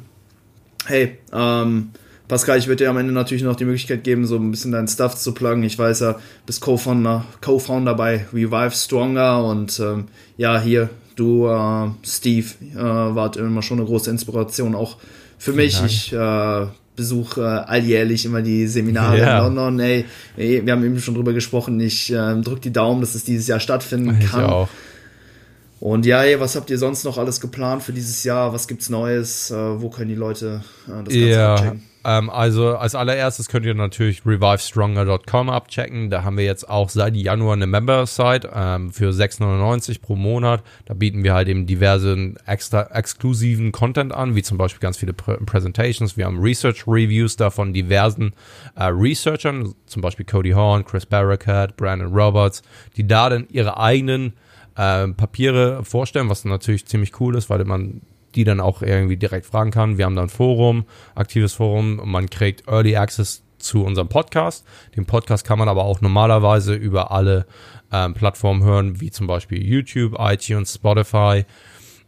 [0.86, 1.90] Hey, ähm,
[2.28, 4.90] Pascal, ich würde dir am Ende natürlich noch die Möglichkeit geben, so ein bisschen deinen
[4.90, 5.64] Stuff zu pluggen.
[5.64, 10.06] Ich weiß ja, bist Co-Founder, Co-Founder bei Revive Stronger und ähm,
[10.36, 14.98] ja, hier, du, äh, Steve, äh, wart immer schon eine große Inspiration auch
[15.38, 15.84] für mich.
[15.84, 16.66] Ich äh,
[16.96, 19.38] besuche äh, alljährlich immer die Seminare ja.
[19.38, 19.80] in London.
[19.80, 20.06] Ey,
[20.38, 21.80] ey, wir haben eben schon drüber gesprochen.
[21.80, 24.44] Ich äh, drücke die Daumen, dass es dieses Jahr stattfinden kann.
[24.44, 24.70] Ich auch.
[25.80, 28.52] Und ja, ey, was habt ihr sonst noch alles geplant für dieses Jahr?
[28.52, 29.52] Was gibt's Neues?
[29.52, 31.56] Äh, wo können die Leute das Ganze ja.
[31.56, 31.84] checken?
[32.04, 36.10] Ähm, also als allererstes könnt ihr natürlich revivestronger.com abchecken.
[36.10, 40.64] Da haben wir jetzt auch seit Januar eine Member-Site ähm, für 6,99 pro Monat.
[40.86, 45.14] Da bieten wir halt eben diverse extra exklusiven Content an, wie zum Beispiel ganz viele
[45.14, 46.18] Pr Presentations.
[46.18, 48.34] Wir haben Research-Reviews da von diversen
[48.76, 52.62] äh, Researchern, zum Beispiel Cody Horn, Chris Barracat, Brandon Roberts,
[52.96, 54.34] die da dann ihre eigenen
[54.76, 58.02] äh, Papiere vorstellen, was natürlich ziemlich cool ist, weil man
[58.38, 59.98] die dann auch irgendwie direkt fragen kann.
[59.98, 60.86] Wir haben dann Forum,
[61.16, 64.66] aktives Forum man kriegt Early Access zu unserem Podcast.
[64.96, 67.48] Den Podcast kann man aber auch normalerweise über alle
[67.92, 71.46] ähm, Plattformen hören, wie zum Beispiel YouTube, iTunes, Spotify.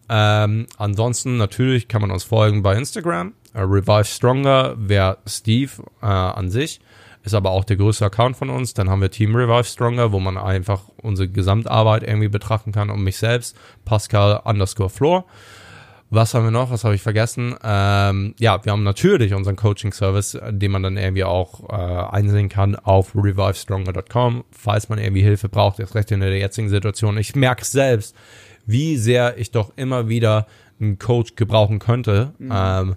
[0.07, 3.33] Ähm, ansonsten natürlich kann man uns folgen bei Instagram.
[3.55, 5.71] Uh, Revive Stronger wäre Steve
[6.03, 6.79] äh, an sich,
[7.23, 8.75] ist aber auch der größte Account von uns.
[8.75, 13.03] Dann haben wir Team Revive Stronger, wo man einfach unsere Gesamtarbeit irgendwie betrachten kann und
[13.03, 15.25] mich selbst, Pascal underscore Floor.
[16.11, 16.71] Was haben wir noch?
[16.71, 17.55] Was habe ich vergessen?
[17.63, 22.75] Ähm, ja, wir haben natürlich unseren Coaching-Service, den man dann irgendwie auch äh, einsehen kann
[22.75, 27.17] auf revivestronger.com, falls man irgendwie Hilfe braucht, jetzt recht in der jetzigen Situation.
[27.17, 28.15] Ich merke selbst,
[28.65, 30.47] wie sehr ich doch immer wieder
[30.79, 32.33] einen Coach gebrauchen könnte.
[32.39, 32.51] Mhm.
[32.53, 32.95] Ähm,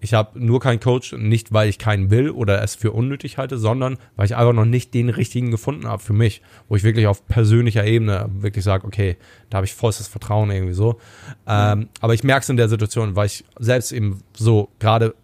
[0.00, 3.58] ich habe nur keinen Coach, nicht weil ich keinen will oder es für unnötig halte,
[3.58, 7.06] sondern weil ich einfach noch nicht den richtigen gefunden habe für mich, wo ich wirklich
[7.06, 9.16] auf persönlicher Ebene wirklich sage, okay,
[9.50, 10.98] da habe ich vollstes Vertrauen irgendwie so.
[11.46, 15.14] Ähm, aber ich merke es in der Situation, weil ich selbst eben so gerade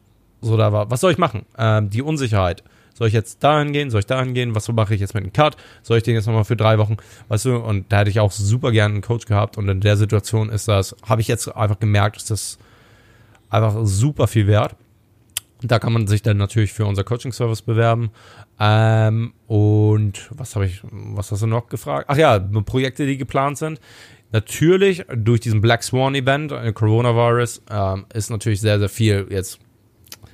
[0.42, 1.46] so da war, was soll ich machen?
[1.56, 2.62] Ähm, die Unsicherheit.
[2.94, 3.90] Soll ich jetzt dahin gehen?
[3.90, 4.54] Soll ich dahin gehen?
[4.54, 5.56] Was mache ich jetzt mit dem Cut?
[5.82, 6.96] Soll ich den jetzt nochmal für drei Wochen?
[7.28, 9.58] Weißt du, und da hätte ich auch super gerne einen Coach gehabt.
[9.58, 12.58] Und in der Situation ist das, habe ich jetzt einfach gemerkt, dass das
[13.56, 14.76] einfach super viel wert.
[15.62, 18.10] Da kann man sich dann natürlich für unser Coaching-Service bewerben.
[18.60, 22.06] Ähm, und was habe ich, was hast du noch gefragt?
[22.08, 23.80] Ach ja, Projekte, die geplant sind.
[24.32, 29.58] Natürlich, durch diesen Black Swan Event, äh, Coronavirus, ähm, ist natürlich sehr, sehr viel jetzt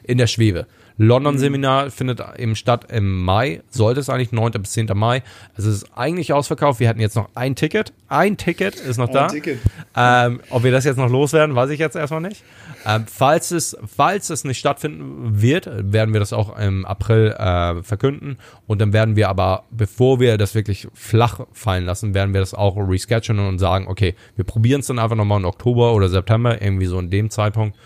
[0.02, 0.66] in der Schwebe.
[0.98, 4.52] London-Seminar findet eben statt im Mai, sollte es eigentlich 9.
[4.52, 4.90] bis 10.
[4.94, 5.22] Mai.
[5.56, 6.80] Also es ist eigentlich ausverkauft.
[6.80, 7.92] Wir hatten jetzt noch ein Ticket.
[8.08, 9.26] Ein Ticket ist noch ein da.
[9.28, 9.58] Ticket.
[9.96, 12.44] Ähm, ob wir das jetzt noch loswerden, weiß ich jetzt erstmal nicht.
[12.86, 17.82] Ähm, falls, es, falls es nicht stattfinden wird, werden wir das auch im April äh,
[17.82, 18.38] verkünden.
[18.66, 22.54] Und dann werden wir aber, bevor wir das wirklich flach fallen lassen, werden wir das
[22.54, 26.60] auch reschedulen und sagen, okay, wir probieren es dann einfach nochmal im Oktober oder September,
[26.60, 27.76] irgendwie so in dem Zeitpunkt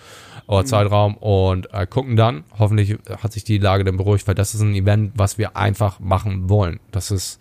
[0.46, 0.66] oder mhm.
[0.66, 2.44] Zeitraum und äh, gucken dann.
[2.58, 6.00] Hoffentlich hat sich die Lage dann beruhigt, weil das ist ein Event, was wir einfach
[6.00, 6.80] machen wollen.
[6.90, 7.40] Das ist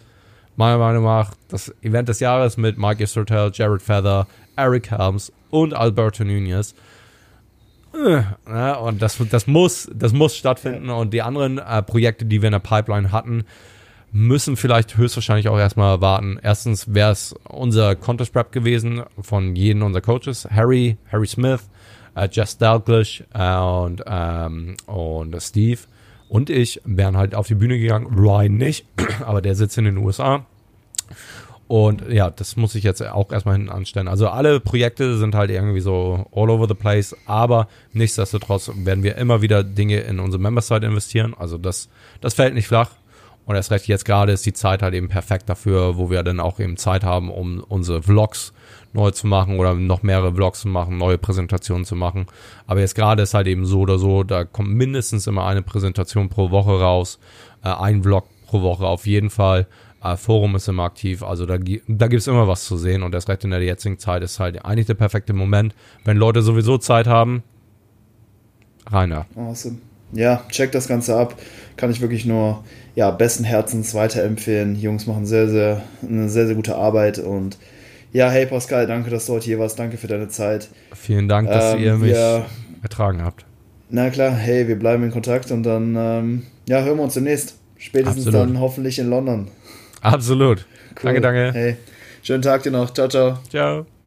[0.55, 5.73] meiner Meinung nach das Event des Jahres mit Mike Istertel, Jared Feather, Eric Helms und
[5.73, 6.75] Alberto Nunez.
[8.47, 10.89] Ja, und das, das, muss, das muss stattfinden.
[10.89, 13.43] Und die anderen äh, Projekte, die wir in der Pipeline hatten,
[14.11, 16.39] müssen vielleicht höchstwahrscheinlich auch erstmal warten.
[16.41, 20.47] Erstens wäre es unser Contest Prep gewesen von jedem unserer Coaches.
[20.49, 21.69] Harry, Harry Smith,
[22.15, 25.79] äh, Jess Dalglish äh, und, ähm, und Steve
[26.29, 28.07] und ich wären halt auf die Bühne gegangen.
[28.07, 28.85] Ryan nicht,
[29.25, 30.45] aber der sitzt in den USA.
[31.67, 34.07] Und ja, das muss ich jetzt auch erstmal hinten anstellen.
[34.07, 39.17] Also alle Projekte sind halt irgendwie so all over the place, aber nichtsdestotrotz werden wir
[39.17, 41.33] immer wieder Dinge in unsere Member-Site investieren.
[41.37, 41.89] Also das,
[42.21, 42.91] das fällt nicht flach.
[43.45, 46.39] Und erst recht jetzt gerade ist die Zeit halt eben perfekt dafür, wo wir dann
[46.39, 48.53] auch eben Zeit haben, um unsere Vlogs
[48.93, 52.25] neu zu machen oder noch mehrere Vlogs zu machen, neue Präsentationen zu machen.
[52.65, 56.29] Aber jetzt gerade ist halt eben so oder so, da kommt mindestens immer eine Präsentation
[56.29, 57.19] pro Woche raus,
[57.63, 59.67] äh, ein Vlog pro Woche auf jeden Fall.
[60.03, 63.11] Äh, Forum ist immer aktiv, also da, da gibt es immer was zu sehen und
[63.11, 65.73] das Recht in der jetzigen Zeit ist halt eigentlich der perfekte Moment,
[66.03, 67.43] wenn Leute sowieso Zeit haben.
[68.91, 69.25] Rainer.
[69.35, 69.77] Awesome.
[70.11, 71.35] Ja, check das Ganze ab.
[71.75, 72.63] Kann ich wirklich nur
[72.95, 74.75] ja, besten Herzens weiterempfehlen.
[74.75, 77.57] Die Jungs machen sehr, sehr, eine sehr, sehr gute Arbeit und
[78.13, 79.77] ja, hey Pascal, danke, dass du heute hier warst.
[79.77, 80.69] Danke für deine Zeit.
[80.93, 82.45] Vielen Dank, dass ähm, ihr mich wir,
[82.81, 83.45] ertragen habt.
[83.89, 87.57] Na klar, hey, wir bleiben in Kontakt und dann ähm, ja, hören wir uns demnächst.
[87.77, 88.49] Spätestens Absolut.
[88.49, 89.49] dann hoffentlich in London.
[90.05, 90.65] Absolut.
[91.01, 91.13] Cool.
[91.13, 91.51] Danke, danke.
[91.53, 91.77] Hey,
[92.21, 92.93] schönen Tag dir noch.
[92.93, 93.39] Ciao, ciao.
[93.49, 93.94] Ciao.